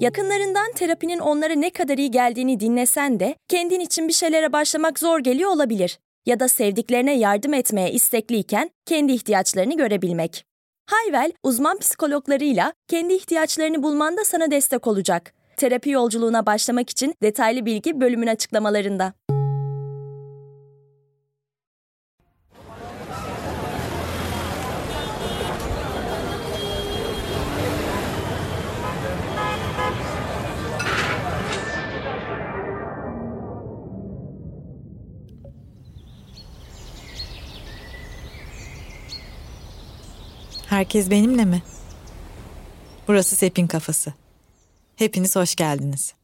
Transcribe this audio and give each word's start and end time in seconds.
Yakınlarından 0.00 0.72
terapinin 0.72 1.18
onlara 1.18 1.54
ne 1.54 1.70
kadar 1.70 1.98
iyi 1.98 2.10
geldiğini 2.10 2.60
dinlesen 2.60 3.20
de 3.20 3.34
kendin 3.48 3.80
için 3.80 4.08
bir 4.08 4.12
şeylere 4.12 4.52
başlamak 4.52 4.98
zor 4.98 5.18
geliyor 5.18 5.50
olabilir. 5.50 5.98
Ya 6.26 6.40
da 6.40 6.48
sevdiklerine 6.48 7.18
yardım 7.18 7.54
etmeye 7.54 7.92
istekliyken 7.92 8.70
kendi 8.86 9.12
ihtiyaçlarını 9.12 9.76
görebilmek. 9.76 10.44
Hayvel, 10.90 11.32
uzman 11.42 11.78
psikologlarıyla 11.78 12.72
kendi 12.88 13.14
ihtiyaçlarını 13.14 13.82
bulmanda 13.82 14.24
sana 14.24 14.50
destek 14.50 14.86
olacak. 14.86 15.34
Terapi 15.56 15.90
yolculuğuna 15.90 16.46
başlamak 16.46 16.90
için 16.90 17.14
detaylı 17.22 17.66
bilgi 17.66 18.00
bölümün 18.00 18.26
açıklamalarında. 18.26 19.12
Herkes 40.76 41.10
benimle 41.10 41.44
mi? 41.44 41.62
Burası 43.08 43.36
Sepin 43.36 43.66
Kafası. 43.66 44.12
Hepiniz 44.96 45.36
hoş 45.36 45.54
geldiniz. 45.54 46.14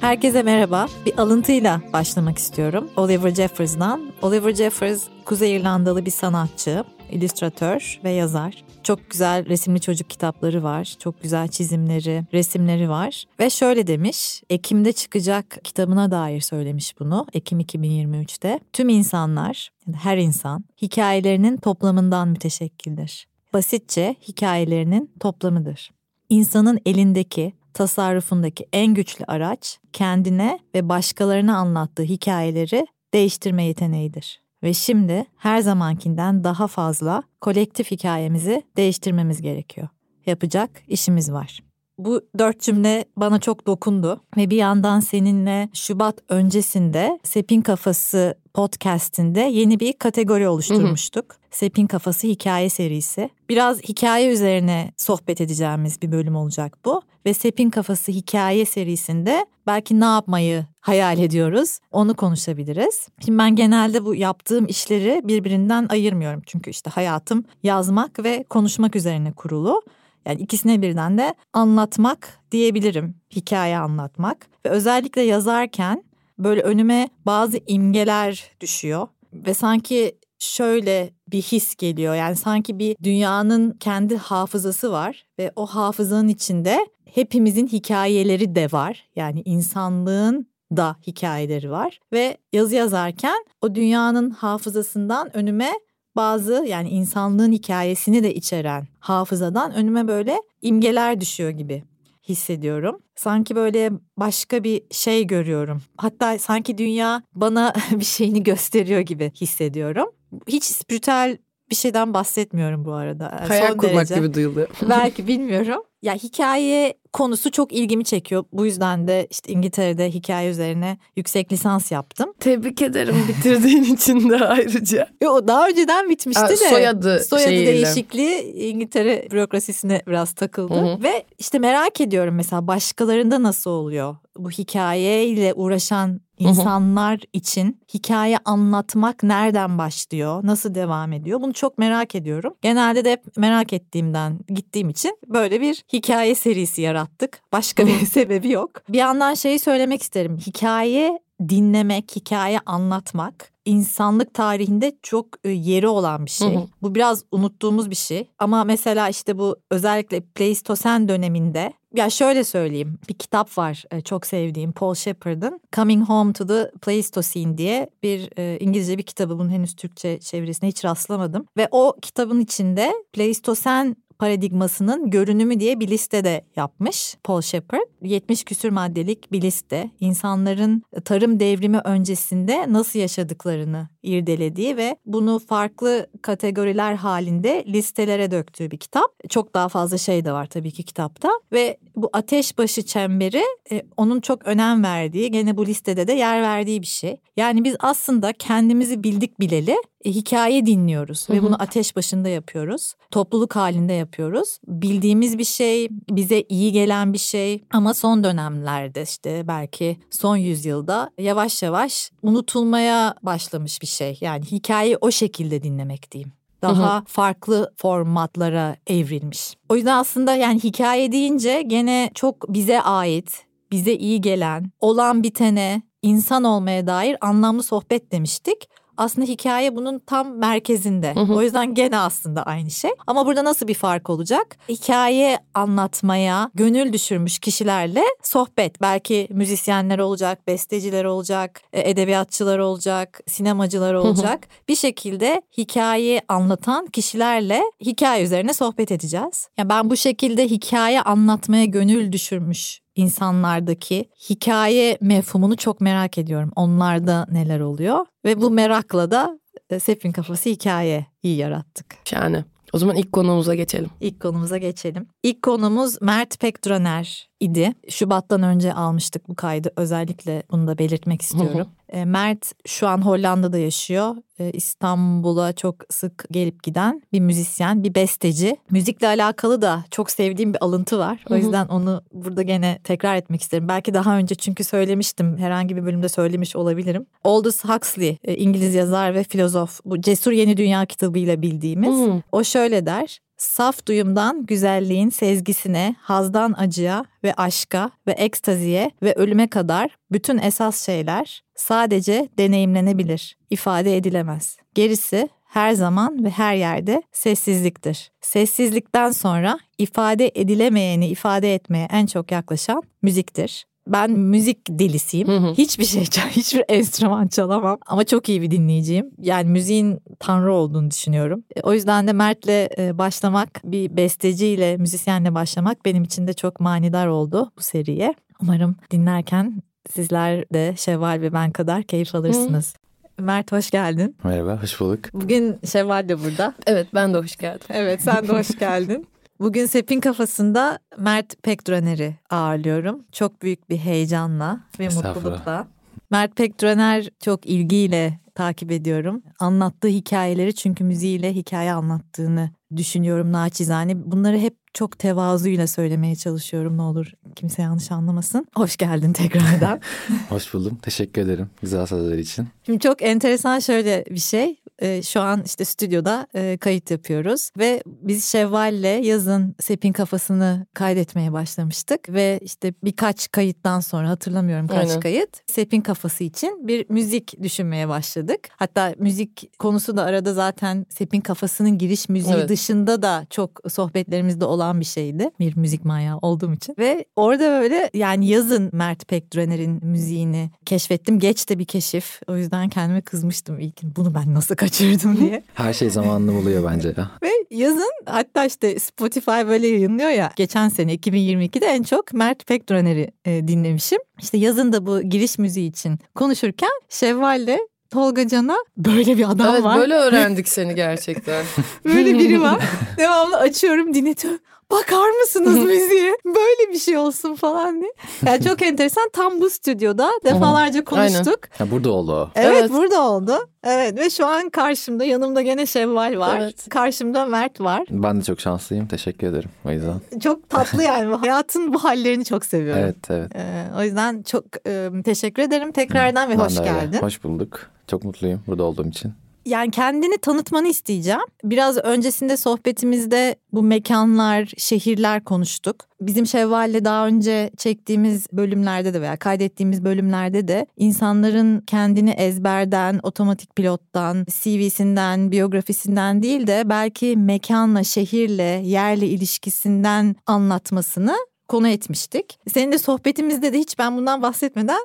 Herkese 0.00 0.42
merhaba. 0.42 0.86
Bir 1.06 1.18
alıntıyla 1.18 1.80
başlamak 1.92 2.38
istiyorum. 2.38 2.90
Oliver 2.96 3.34
Jeffreys'dan. 3.34 4.12
Oliver 4.22 4.54
Jeffreys 4.54 5.02
Kuzey 5.24 5.56
İrlandalı 5.56 6.06
bir 6.06 6.10
sanatçı, 6.10 6.84
illüstratör 7.10 8.00
ve 8.04 8.10
yazar. 8.10 8.64
Çok 8.82 9.10
güzel 9.10 9.46
resimli 9.48 9.80
çocuk 9.80 10.10
kitapları 10.10 10.62
var. 10.62 10.94
Çok 10.98 11.22
güzel 11.22 11.48
çizimleri, 11.48 12.24
resimleri 12.32 12.88
var. 12.88 13.24
Ve 13.40 13.50
şöyle 13.50 13.86
demiş, 13.86 14.42
Ekim'de 14.50 14.92
çıkacak 14.92 15.58
kitabına 15.64 16.10
dair 16.10 16.40
söylemiş 16.40 17.00
bunu. 17.00 17.26
Ekim 17.32 17.60
2023'te. 17.60 18.60
Tüm 18.72 18.88
insanlar, 18.88 19.70
her 19.94 20.18
insan 20.18 20.64
hikayelerinin 20.82 21.56
toplamından 21.56 22.28
müteşekkildir. 22.28 23.26
Basitçe 23.52 24.16
hikayelerinin 24.28 25.10
toplamıdır. 25.20 25.90
İnsanın 26.28 26.80
elindeki, 26.86 27.52
tasarrufundaki 27.74 28.66
en 28.72 28.94
güçlü 28.94 29.24
araç 29.28 29.78
kendine 29.92 30.58
ve 30.74 30.88
başkalarına 30.88 31.56
anlattığı 31.56 32.02
hikayeleri 32.02 32.86
değiştirme 33.14 33.64
yeteneğidir. 33.64 34.43
Ve 34.64 34.74
şimdi 34.74 35.26
her 35.36 35.60
zamankinden 35.60 36.44
daha 36.44 36.66
fazla 36.66 37.22
kolektif 37.40 37.90
hikayemizi 37.90 38.62
değiştirmemiz 38.76 39.42
gerekiyor. 39.42 39.88
Yapacak 40.26 40.70
işimiz 40.88 41.32
var. 41.32 41.60
Bu 41.98 42.20
dört 42.38 42.60
cümle 42.60 43.04
bana 43.16 43.40
çok 43.40 43.66
dokundu 43.66 44.20
ve 44.36 44.50
bir 44.50 44.56
yandan 44.56 45.00
seninle 45.00 45.68
Şubat 45.72 46.18
öncesinde 46.28 47.18
Sepin 47.22 47.62
Kafası 47.62 48.34
podcast'inde 48.54 49.40
yeni 49.40 49.80
bir 49.80 49.92
kategori 49.92 50.48
oluşturmuştuk. 50.48 51.32
Hı 51.32 51.34
hı. 51.34 51.38
Sepin 51.50 51.86
Kafası 51.86 52.26
hikaye 52.26 52.68
serisi. 52.68 53.30
Biraz 53.48 53.82
hikaye 53.82 54.32
üzerine 54.32 54.92
sohbet 54.96 55.40
edeceğimiz 55.40 56.02
bir 56.02 56.12
bölüm 56.12 56.36
olacak 56.36 56.78
bu. 56.84 57.02
Ve 57.26 57.34
Sepin 57.34 57.70
Kafası 57.70 58.12
hikaye 58.12 58.64
serisinde 58.64 59.46
belki 59.66 60.00
ne 60.00 60.04
yapmayı 60.04 60.66
hayal 60.80 61.18
ediyoruz 61.18 61.78
onu 61.92 62.14
konuşabiliriz. 62.14 63.08
Şimdi 63.24 63.38
ben 63.38 63.56
genelde 63.56 64.04
bu 64.04 64.14
yaptığım 64.14 64.66
işleri 64.66 65.20
birbirinden 65.24 65.86
ayırmıyorum. 65.88 66.42
Çünkü 66.46 66.70
işte 66.70 66.90
hayatım 66.90 67.44
yazmak 67.62 68.24
ve 68.24 68.44
konuşmak 68.50 68.96
üzerine 68.96 69.32
kurulu. 69.32 69.82
Yani 70.26 70.40
ikisine 70.40 70.82
birden 70.82 71.18
de 71.18 71.34
anlatmak 71.52 72.40
diyebilirim. 72.52 73.14
Hikaye 73.36 73.78
anlatmak. 73.78 74.46
Ve 74.66 74.70
özellikle 74.70 75.22
yazarken 75.22 76.04
böyle 76.38 76.60
önüme 76.60 77.08
bazı 77.26 77.58
imgeler 77.66 78.50
düşüyor. 78.60 79.08
Ve 79.32 79.54
sanki 79.54 80.18
şöyle 80.38 81.10
bir 81.28 81.42
his 81.42 81.76
geliyor. 81.76 82.14
Yani 82.14 82.36
sanki 82.36 82.78
bir 82.78 82.96
dünyanın 83.02 83.72
kendi 83.72 84.16
hafızası 84.16 84.92
var 84.92 85.26
ve 85.38 85.52
o 85.56 85.66
hafızanın 85.66 86.28
içinde 86.28 86.86
hepimizin 87.04 87.66
hikayeleri 87.66 88.54
de 88.54 88.68
var. 88.72 89.08
Yani 89.16 89.42
insanlığın 89.44 90.46
da 90.76 90.96
hikayeleri 91.06 91.70
var 91.70 92.00
ve 92.12 92.36
yazı 92.52 92.74
yazarken 92.74 93.44
o 93.60 93.74
dünyanın 93.74 94.30
hafızasından 94.30 95.36
önüme 95.36 95.72
bazı 96.16 96.64
yani 96.68 96.88
insanlığın 96.88 97.52
hikayesini 97.52 98.22
de 98.22 98.34
içeren 98.34 98.86
hafızadan 98.98 99.74
önüme 99.74 100.08
böyle 100.08 100.42
imgeler 100.62 101.20
düşüyor 101.20 101.50
gibi 101.50 101.84
hissediyorum. 102.28 103.02
Sanki 103.16 103.56
böyle 103.56 103.90
başka 104.16 104.64
bir 104.64 104.82
şey 104.90 105.26
görüyorum. 105.26 105.82
Hatta 105.96 106.38
sanki 106.38 106.78
dünya 106.78 107.22
bana 107.34 107.72
bir 107.90 108.04
şeyini 108.04 108.42
gösteriyor 108.42 109.00
gibi 109.00 109.32
hissediyorum. 109.40 110.06
Hiç 110.48 110.64
spiritüel 110.64 111.38
bir 111.70 111.74
şeyden 111.74 112.14
bahsetmiyorum 112.14 112.84
bu 112.84 112.92
arada. 112.92 113.44
Hayal 113.48 113.68
Son 113.68 113.76
kurmak 113.78 113.96
derece. 113.96 114.14
gibi 114.14 114.34
duyuluyor. 114.34 114.68
Belki 114.88 115.26
bilmiyorum. 115.26 115.82
Ya 116.02 116.14
hikaye 116.14 116.94
konusu 117.14 117.50
çok 117.50 117.72
ilgimi 117.72 118.04
çekiyor. 118.04 118.44
Bu 118.52 118.66
yüzden 118.66 119.08
de 119.08 119.26
işte 119.30 119.52
İngiltere'de 119.52 120.10
hikaye 120.10 120.50
üzerine 120.50 120.98
yüksek 121.16 121.52
lisans 121.52 121.92
yaptım. 121.92 122.32
Tebrik 122.40 122.82
ederim 122.82 123.16
bitirdiğin 123.28 123.84
için 123.94 124.30
de 124.30 124.36
ayrıca. 124.36 125.08
Yo, 125.22 125.46
daha 125.48 125.68
önceden 125.68 126.10
bitmişti 126.10 126.44
Aa, 126.44 126.48
de. 126.48 126.56
Soyadı 126.56 127.24
Soyadı 127.24 127.48
şeyiyle. 127.48 127.72
değişikliği 127.72 128.42
İngiltere 128.42 129.28
bürokrasisine 129.30 130.02
biraz 130.06 130.32
takıldı. 130.32 130.74
Hı 130.74 130.94
hı. 130.94 131.02
Ve 131.02 131.24
işte 131.38 131.58
merak 131.58 132.00
ediyorum 132.00 132.34
mesela 132.34 132.66
başkalarında 132.66 133.42
nasıl 133.42 133.70
oluyor? 133.70 134.16
Bu 134.38 134.50
hikayeyle 134.50 135.54
uğraşan 135.54 136.20
insanlar 136.38 137.20
için 137.32 137.80
hikaye 137.94 138.38
anlatmak 138.44 139.22
nereden 139.22 139.78
başlıyor? 139.78 140.40
Nasıl 140.46 140.74
devam 140.74 141.12
ediyor? 141.12 141.40
Bunu 141.40 141.52
çok 141.52 141.78
merak 141.78 142.14
ediyorum. 142.14 142.54
Genelde 142.62 143.04
de 143.04 143.12
hep 143.12 143.36
merak 143.36 143.72
ettiğimden 143.72 144.38
gittiğim 144.48 144.88
için 144.88 145.18
böyle 145.28 145.60
bir 145.60 145.84
hikaye 145.92 146.34
serisi 146.34 146.82
yarattık. 147.04 147.40
Başka 147.52 147.86
bir 147.86 148.06
sebebi 148.06 148.50
yok. 148.50 148.70
Bir 148.88 148.98
yandan 148.98 149.34
şeyi 149.34 149.58
söylemek 149.58 150.02
isterim. 150.02 150.38
Hikaye 150.46 151.18
dinlemek, 151.48 152.16
hikaye 152.16 152.60
anlatmak 152.66 153.54
insanlık 153.64 154.34
tarihinde 154.34 154.96
çok 155.02 155.26
e, 155.44 155.50
yeri 155.50 155.88
olan 155.88 156.26
bir 156.26 156.30
şey. 156.30 156.54
Hı 156.54 156.58
hı. 156.58 156.66
Bu 156.82 156.94
biraz 156.94 157.24
unuttuğumuz 157.32 157.90
bir 157.90 157.94
şey. 157.94 158.28
Ama 158.38 158.64
mesela 158.64 159.08
işte 159.08 159.38
bu 159.38 159.56
özellikle 159.70 160.20
Pleistosen 160.20 161.08
döneminde 161.08 161.72
ya 161.94 162.10
şöyle 162.10 162.44
söyleyeyim 162.44 162.98
bir 163.08 163.14
kitap 163.14 163.58
var 163.58 163.84
e, 163.90 164.00
çok 164.00 164.26
sevdiğim 164.26 164.72
Paul 164.72 164.94
Shepard'ın 164.94 165.60
Coming 165.72 166.08
Home 166.08 166.32
to 166.32 166.46
the 166.46 166.70
Pleistocene 166.82 167.58
diye 167.58 167.90
bir 168.02 168.30
e, 168.38 168.58
İngilizce 168.60 168.98
bir 168.98 169.02
kitabı 169.02 169.38
bunun 169.38 169.50
henüz 169.50 169.76
Türkçe 169.76 170.20
çevirisine 170.20 170.68
hiç 170.68 170.84
rastlamadım. 170.84 171.46
Ve 171.56 171.68
o 171.70 171.96
kitabın 172.02 172.40
içinde 172.40 172.92
Pleistosen 173.12 173.96
paradigmasının 174.18 175.10
görünümü 175.10 175.60
diye 175.60 175.80
bir 175.80 175.88
liste 175.88 176.24
de 176.24 176.44
yapmış 176.56 177.16
Paul 177.24 177.40
Shepard. 177.40 177.80
70 178.02 178.44
küsür 178.44 178.70
maddelik 178.70 179.32
bir 179.32 179.42
liste. 179.42 179.90
İnsanların 180.00 180.82
tarım 181.04 181.40
devrimi 181.40 181.78
öncesinde 181.84 182.72
nasıl 182.72 182.98
yaşadıklarını 182.98 183.88
irdelediği 184.02 184.76
ve 184.76 184.96
bunu 185.06 185.38
farklı 185.38 186.06
kategoriler 186.22 186.94
halinde 186.94 187.64
listelere 187.66 188.30
döktüğü 188.30 188.70
bir 188.70 188.78
kitap. 188.78 189.10
Çok 189.28 189.54
daha 189.54 189.68
fazla 189.68 189.98
şey 189.98 190.24
de 190.24 190.32
var 190.32 190.46
tabii 190.46 190.70
ki 190.70 190.82
kitapta 190.82 191.30
ve 191.52 191.78
bu 191.96 192.10
ateşbaşı 192.12 192.82
çemberi 192.82 193.42
e, 193.72 193.82
onun 193.96 194.20
çok 194.20 194.46
önem 194.46 194.84
verdiği 194.84 195.30
gene 195.30 195.56
bu 195.56 195.66
listede 195.66 196.06
de 196.06 196.12
yer 196.12 196.42
verdiği 196.42 196.82
bir 196.82 196.86
şey. 196.86 197.16
Yani 197.36 197.64
biz 197.64 197.76
aslında 197.78 198.32
kendimizi 198.32 199.04
bildik 199.04 199.40
bileli 199.40 199.76
e, 200.04 200.10
hikaye 200.10 200.66
dinliyoruz 200.66 201.26
ve 201.30 201.42
bunu 201.42 201.62
ateş 201.62 201.96
başında 201.96 202.28
yapıyoruz. 202.28 202.94
Topluluk 203.10 203.56
halinde 203.56 203.92
yapıyoruz. 203.92 204.58
Bildiğimiz 204.66 205.38
bir 205.38 205.44
şey, 205.44 205.88
bize 206.10 206.44
iyi 206.48 206.72
gelen 206.72 207.12
bir 207.12 207.18
şey 207.18 207.64
ama 207.72 207.94
son 207.94 208.24
dönemlerde 208.24 209.02
işte 209.02 209.48
belki 209.48 209.96
son 210.10 210.36
yüzyılda 210.36 211.10
yavaş 211.18 211.62
yavaş 211.62 212.10
unutulmaya 212.22 213.14
başlamış 213.22 213.82
bir 213.82 213.86
şey. 213.86 214.18
Yani 214.20 214.44
hikayeyi 214.44 214.96
o 215.00 215.10
şekilde 215.10 215.62
dinlemek 215.62 216.12
diyeyim 216.12 216.32
daha 216.64 216.98
hı 216.98 217.04
farklı 217.06 217.72
formatlara 217.76 218.76
evrilmiş. 218.86 219.54
O 219.68 219.76
yüzden 219.76 219.96
aslında 219.96 220.34
yani 220.34 220.64
hikaye 220.64 221.12
deyince 221.12 221.62
gene 221.62 222.10
çok 222.14 222.48
bize 222.48 222.80
ait, 222.80 223.44
bize 223.72 223.92
iyi 223.94 224.20
gelen, 224.20 224.70
olan 224.80 225.22
bitene, 225.22 225.82
insan 226.02 226.44
olmaya 226.44 226.86
dair 226.86 227.16
anlamlı 227.20 227.62
sohbet 227.62 228.12
demiştik. 228.12 228.68
Aslında 228.96 229.26
hikaye 229.26 229.76
bunun 229.76 229.98
tam 229.98 230.38
merkezinde. 230.38 231.12
O 231.34 231.42
yüzden 231.42 231.74
gene 231.74 231.98
aslında 231.98 232.42
aynı 232.42 232.70
şey. 232.70 232.90
Ama 233.06 233.26
burada 233.26 233.44
nasıl 233.44 233.68
bir 233.68 233.74
fark 233.74 234.10
olacak? 234.10 234.56
Hikaye 234.68 235.38
anlatmaya 235.54 236.50
gönül 236.54 236.92
düşürmüş 236.92 237.38
kişilerle 237.38 238.02
sohbet. 238.22 238.80
Belki 238.82 239.28
müzisyenler 239.30 239.98
olacak, 239.98 240.46
besteciler 240.46 241.04
olacak, 241.04 241.62
e, 241.72 241.90
edebiyatçılar 241.90 242.58
olacak, 242.58 243.20
sinemacılar 243.26 243.94
olacak. 243.94 244.48
bir 244.68 244.76
şekilde 244.76 245.42
hikaye 245.58 246.22
anlatan 246.28 246.86
kişilerle 246.86 247.62
hikaye 247.80 248.24
üzerine 248.24 248.54
sohbet 248.54 248.92
edeceğiz. 248.92 249.48
Yani 249.58 249.68
ben 249.68 249.90
bu 249.90 249.96
şekilde 249.96 250.44
hikaye 250.44 251.02
anlatmaya 251.02 251.64
gönül 251.64 252.12
düşürmüş 252.12 252.83
insanlardaki 252.96 254.08
hikaye 254.30 254.98
mefhumunu 255.00 255.56
çok 255.56 255.80
merak 255.80 256.18
ediyorum. 256.18 256.50
Onlarda 256.56 257.26
neler 257.30 257.60
oluyor 257.60 258.06
ve 258.24 258.40
bu 258.40 258.50
merakla 258.50 259.10
da 259.10 259.38
e, 259.70 259.80
Sefin 259.80 260.12
Kafası 260.12 260.48
hikaye 260.48 261.06
iyi 261.22 261.36
yarattık. 261.36 261.96
Yani 262.12 262.44
o 262.72 262.78
zaman 262.78 262.96
ilk 262.96 263.12
konumuza 263.12 263.54
geçelim. 263.54 263.90
İlk 264.00 264.20
konumuza 264.20 264.58
geçelim. 264.58 265.06
İlk 265.24 265.42
konumuz 265.42 266.02
Mert 266.02 266.40
Pekdroner 266.40 267.28
idi. 267.40 267.74
Şubat'tan 267.88 268.42
önce 268.42 268.74
almıştık 268.74 269.28
bu 269.28 269.34
kaydı. 269.34 269.72
Özellikle 269.76 270.42
bunu 270.50 270.66
da 270.66 270.78
belirtmek 270.78 271.22
istiyorum. 271.22 271.68
E, 271.88 272.04
Mert 272.04 272.52
şu 272.66 272.88
an 272.88 273.02
Hollanda'da 273.02 273.58
yaşıyor. 273.58 274.16
E, 274.38 274.50
İstanbul'a 274.50 275.52
çok 275.52 275.74
sık 275.90 276.24
gelip 276.30 276.62
giden 276.62 277.02
bir 277.12 277.20
müzisyen, 277.20 277.84
bir 277.84 277.94
besteci. 277.94 278.56
Müzikle 278.70 279.06
alakalı 279.06 279.62
da 279.62 279.84
çok 279.90 280.10
sevdiğim 280.10 280.54
bir 280.54 280.64
alıntı 280.64 280.98
var. 280.98 281.24
O 281.30 281.36
yüzden 281.36 281.66
onu 281.66 282.02
burada 282.12 282.42
gene 282.42 282.78
tekrar 282.84 283.16
etmek 283.16 283.42
isterim. 283.42 283.68
Belki 283.68 283.94
daha 283.94 284.18
önce 284.18 284.34
çünkü 284.34 284.64
söylemiştim. 284.64 285.38
Herhangi 285.38 285.76
bir 285.76 285.84
bölümde 285.84 286.08
söylemiş 286.08 286.56
olabilirim. 286.56 287.06
Aldous 287.24 287.64
Huxley, 287.64 288.18
e, 288.24 288.36
İngiliz 288.36 288.74
yazar 288.74 289.14
ve 289.14 289.24
filozof. 289.24 289.80
Bu 289.84 290.00
Cesur 290.00 290.32
Yeni 290.32 290.56
Dünya 290.56 290.86
kitabıyla 290.86 291.42
bildiğimiz. 291.42 292.22
O 292.32 292.44
şöyle 292.44 292.86
der. 292.86 293.20
Saf 293.44 293.86
duyumdan 293.86 294.46
güzelliğin 294.46 295.10
sezgisine, 295.10 295.96
hazdan 296.00 296.54
acıya 296.58 297.04
ve 297.24 297.34
aşka 297.34 297.90
ve 298.06 298.12
ekstaziye 298.12 298.90
ve 299.02 299.14
ölüme 299.14 299.48
kadar 299.48 299.96
bütün 300.12 300.38
esas 300.38 300.86
şeyler 300.86 301.42
sadece 301.54 302.28
deneyimlenebilir, 302.38 303.36
ifade 303.50 303.96
edilemez. 303.96 304.56
Gerisi 304.74 305.28
her 305.44 305.72
zaman 305.72 306.24
ve 306.24 306.30
her 306.30 306.54
yerde 306.54 307.02
sessizliktir. 307.12 308.10
Sessizlikten 308.20 309.10
sonra 309.10 309.58
ifade 309.78 310.32
edilemeyeni 310.34 311.08
ifade 311.08 311.54
etmeye 311.54 311.88
en 311.92 312.06
çok 312.06 312.32
yaklaşan 312.32 312.82
müziktir. 313.02 313.66
Ben 313.86 314.10
müzik 314.10 314.58
delisiyim. 314.70 315.28
Hı 315.28 315.36
hı. 315.36 315.52
Hiçbir 315.54 315.84
şey, 315.84 316.04
çal- 316.06 316.28
hiçbir 316.28 316.64
enstrüman 316.68 317.26
çalamam 317.28 317.78
ama 317.86 318.04
çok 318.04 318.28
iyi 318.28 318.42
bir 318.42 318.50
dinleyiciyim. 318.50 319.10
Yani 319.18 319.50
müziğin 319.50 319.98
tanrı 320.20 320.52
olduğunu 320.52 320.90
düşünüyorum. 320.90 321.44
E, 321.56 321.60
O 321.60 321.72
yüzden 321.72 322.06
de 322.06 322.12
Mert'le 322.12 322.48
e, 322.78 322.98
başlamak, 322.98 323.60
bir 323.64 323.96
besteciyle, 323.96 324.76
müzisyenle 324.76 325.34
başlamak 325.34 325.84
benim 325.84 326.02
için 326.02 326.26
de 326.26 326.32
çok 326.32 326.60
manidar 326.60 327.06
oldu 327.06 327.52
bu 327.58 327.62
seriye. 327.62 328.14
Umarım 328.42 328.76
dinlerken 328.90 329.62
sizler 329.90 330.44
de 330.52 330.74
Şevval 330.76 331.20
ve 331.20 331.32
ben 331.32 331.50
kadar 331.50 331.82
keyif 331.82 332.14
alırsınız. 332.14 332.74
Mert 333.18 333.52
hoş 333.52 333.70
geldin. 333.70 334.16
Merhaba, 334.24 334.62
hoş 334.62 334.80
bulduk. 334.80 335.00
Bugün 335.14 335.56
Şevval 335.72 336.08
de 336.08 336.20
burada. 336.24 336.54
Evet 336.66 336.86
ben 336.94 337.14
de 337.14 337.18
hoş 337.18 337.36
geldim. 337.36 337.66
Evet 337.70 338.02
sen 338.02 338.28
de 338.28 338.32
hoş 338.38 338.58
geldin. 338.58 339.06
Bugün 339.40 339.66
Sepin 339.66 340.00
Kafası'nda 340.00 340.78
Mert 340.98 341.42
Pekdöner'i 341.42 342.14
ağırlıyorum. 342.30 343.04
Çok 343.12 343.42
büyük 343.42 343.70
bir 343.70 343.76
heyecanla 343.76 344.60
ve 344.78 344.88
mutlulukla. 344.88 345.66
Mert 346.10 346.36
Pekdöner 346.36 347.08
çok 347.24 347.46
ilgiyle 347.46 348.20
takip 348.34 348.70
ediyorum. 348.72 349.22
Anlattığı 349.38 349.88
hikayeleri 349.88 350.54
çünkü 350.54 350.84
müziğiyle 350.84 351.34
hikaye 351.34 351.72
anlattığını 351.72 352.50
düşünüyorum 352.76 353.32
naçizane. 353.32 354.10
Bunları 354.12 354.38
hep 354.38 354.56
çok 354.74 354.98
tevazuyla 354.98 355.66
söylemeye 355.66 356.16
çalışıyorum 356.16 356.76
ne 356.76 356.82
olur 356.82 357.12
kimse 357.36 357.62
yanlış 357.62 357.90
anlamasın. 357.92 358.46
Hoş 358.54 358.76
geldin 358.76 359.12
tekrardan. 359.12 359.80
Hoş 360.28 360.54
buldum. 360.54 360.78
Teşekkür 360.82 361.22
ederim 361.22 361.50
güzel 361.62 361.86
sözler 361.86 362.18
için. 362.18 362.48
Şimdi 362.66 362.78
çok 362.78 363.02
enteresan 363.02 363.58
şöyle 363.58 364.04
bir 364.10 364.20
şey. 364.20 364.60
Ee, 364.78 365.02
şu 365.02 365.20
an 365.20 365.42
işte 365.46 365.64
stüdyoda 365.64 366.26
e, 366.34 366.56
kayıt 366.56 366.90
yapıyoruz 366.90 367.50
ve 367.58 367.82
biz 367.86 368.24
Şevval'le 368.24 369.04
yazın 369.04 369.54
Sepin 369.60 369.92
kafasını 369.92 370.66
kaydetmeye 370.74 371.32
başlamıştık 371.32 372.08
ve 372.08 372.40
işte 372.42 372.74
birkaç 372.84 373.30
kayıttan 373.32 373.80
sonra 373.80 374.08
hatırlamıyorum 374.08 374.68
kaç 374.68 374.88
Aynen. 374.88 375.00
kayıt 375.00 375.50
Sepin 375.50 375.80
kafası 375.80 376.24
için 376.24 376.68
bir 376.68 376.86
müzik 376.88 377.42
düşünmeye 377.42 377.88
başladık. 377.88 378.48
Hatta 378.56 378.94
müzik 378.98 379.58
konusu 379.58 379.96
da 379.96 380.02
arada 380.04 380.34
zaten 380.34 380.86
Sepin 380.88 381.20
kafasının 381.20 381.78
giriş 381.78 382.08
müziği 382.08 382.34
Evet. 382.34 382.48
dışında 382.48 383.02
da 383.02 383.26
çok 383.30 383.60
sohbetlerimizde 383.68 384.44
olan 384.44 384.63
bir 384.80 384.84
şeydi. 384.84 385.30
Bir 385.40 385.56
müzik 385.56 385.84
manyağı 385.84 386.18
olduğum 386.22 386.52
için 386.52 386.74
ve 386.78 387.04
orada 387.16 387.60
böyle 387.60 387.90
yani 387.94 388.28
yazın 388.28 388.70
Mert 388.72 389.08
Pekdöner'in 389.08 389.84
müziğini 389.86 390.50
keşfettim. 390.66 391.18
Geç 391.18 391.48
de 391.48 391.58
bir 391.58 391.64
keşif. 391.64 392.20
O 392.28 392.36
yüzden 392.36 392.68
kendime 392.68 393.00
kızmıştım 393.00 393.60
ilk. 393.60 393.82
Bunu 393.82 394.14
ben 394.14 394.34
nasıl 394.34 394.54
kaçırdım 394.56 395.16
diye. 395.20 395.42
Her 395.54 395.72
şey 395.72 395.90
zamanını 395.90 396.34
buluyor 396.34 396.70
bence 396.72 396.94
ya. 396.96 397.10
Ve 397.22 397.30
yazın 397.50 397.90
hatta 398.06 398.44
işte 398.44 398.78
Spotify 398.78 399.30
böyle 399.30 399.66
yayınlıyor 399.66 400.10
ya. 400.10 400.32
Geçen 400.36 400.68
sene 400.68 400.94
2022'de 400.94 401.66
en 401.66 401.82
çok 401.82 402.12
Mert 402.12 402.46
Pekdöner'i 402.46 403.10
e, 403.24 403.48
dinlemişim. 403.48 403.98
İşte 404.22 404.38
yazın 404.38 404.72
da 404.72 404.86
bu 404.86 405.02
giriş 405.02 405.38
müziği 405.38 405.70
için 405.70 405.98
konuşurken 406.14 406.70
Şevval'le 406.88 407.58
Tolga 407.90 408.28
Can'a 408.28 408.56
böyle 408.76 409.18
bir 409.18 409.30
adam 409.30 409.54
Evet 409.54 409.64
var. 409.64 409.78
böyle 409.78 409.94
öğrendik 409.94 410.48
seni 410.48 410.74
gerçekten. 410.74 411.44
Böyle 411.84 412.18
biri 412.18 412.42
var. 412.42 412.62
Devamlı 412.98 413.36
açıyorum 413.36 413.94
dinletiyorum. 413.94 414.40
Bakar 414.74 415.10
mısınız 415.20 415.56
müziğe? 415.64 416.12
Böyle 416.24 416.72
bir 416.72 416.78
şey 416.78 416.96
olsun 416.96 417.34
falan 417.34 417.80
diye. 417.80 417.92
Yani 418.26 418.44
çok 418.48 418.62
enteresan. 418.62 419.08
Tam 419.12 419.40
bu 419.40 419.50
stüdyoda 419.50 420.10
defalarca 420.24 420.84
konuştuk. 420.84 421.38
Ha, 421.58 421.70
burada 421.70 421.90
oldu. 421.90 422.30
Evet, 422.34 422.56
Evet. 422.60 422.70
burada 422.70 423.02
oldu. 423.02 423.48
Evet 423.64 423.98
ve 423.98 424.10
şu 424.10 424.26
an 424.26 424.48
karşımda 424.50 425.04
yanımda 425.04 425.42
gene 425.42 425.66
Şevval 425.66 426.18
var. 426.18 426.38
Evet. 426.40 426.68
Karşımda 426.68 427.26
Mert 427.26 427.60
var. 427.60 427.82
Ben 427.90 428.20
de 428.20 428.24
çok 428.24 428.40
şanslıyım. 428.40 428.86
Teşekkür 428.86 429.26
ederim 429.26 429.50
o 429.64 429.70
yüzden. 429.70 430.00
Çok 430.20 430.50
tatlı 430.50 430.82
yani. 430.82 431.14
Hayatın 431.14 431.74
bu 431.74 431.84
hallerini 431.84 432.24
çok 432.24 432.44
seviyorum. 432.44 432.82
Evet, 432.84 432.96
evet. 433.10 433.30
Ee, 433.36 433.64
o 433.78 433.82
yüzden 433.82 434.22
çok 434.22 434.44
e, 434.66 434.88
teşekkür 435.04 435.42
ederim 435.42 435.72
tekrardan 435.72 436.28
ve 436.28 436.32
Ben 436.38 436.44
hoş 436.44 436.54
geldin. 436.56 436.98
Hoş 437.00 437.24
bulduk. 437.24 437.60
Çok 437.86 438.04
mutluyum 438.04 438.42
burada 438.46 438.62
olduğum 438.64 438.88
için. 438.88 439.12
Yani 439.46 439.70
kendini 439.70 440.18
tanıtmanı 440.18 440.68
isteyeceğim. 440.68 441.20
Biraz 441.44 441.76
öncesinde 441.76 442.36
sohbetimizde 442.36 443.36
bu 443.52 443.62
mekanlar, 443.62 444.52
şehirler 444.56 445.24
konuştuk. 445.24 445.76
Bizim 446.00 446.26
Şevval'le 446.26 446.84
daha 446.84 447.06
önce 447.06 447.50
çektiğimiz 447.56 448.26
bölümlerde 448.32 448.94
de 448.94 449.00
veya 449.00 449.16
kaydettiğimiz 449.16 449.84
bölümlerde 449.84 450.48
de 450.48 450.66
insanların 450.76 451.60
kendini 451.60 452.10
ezberden, 452.10 453.00
otomatik 453.02 453.56
pilottan, 453.56 454.26
CV'sinden, 454.30 455.30
biyografisinden 455.30 456.22
değil 456.22 456.46
de 456.46 456.62
belki 456.66 457.16
mekanla, 457.16 457.84
şehirle, 457.84 458.60
yerle 458.64 459.06
ilişkisinden 459.06 460.16
anlatmasını 460.26 461.16
konu 461.48 461.68
etmiştik. 461.68 462.38
Senin 462.54 462.72
de 462.72 462.78
sohbetimizde 462.78 463.52
de 463.52 463.58
hiç 463.58 463.78
ben 463.78 463.96
bundan 463.96 464.22
bahsetmeden 464.22 464.80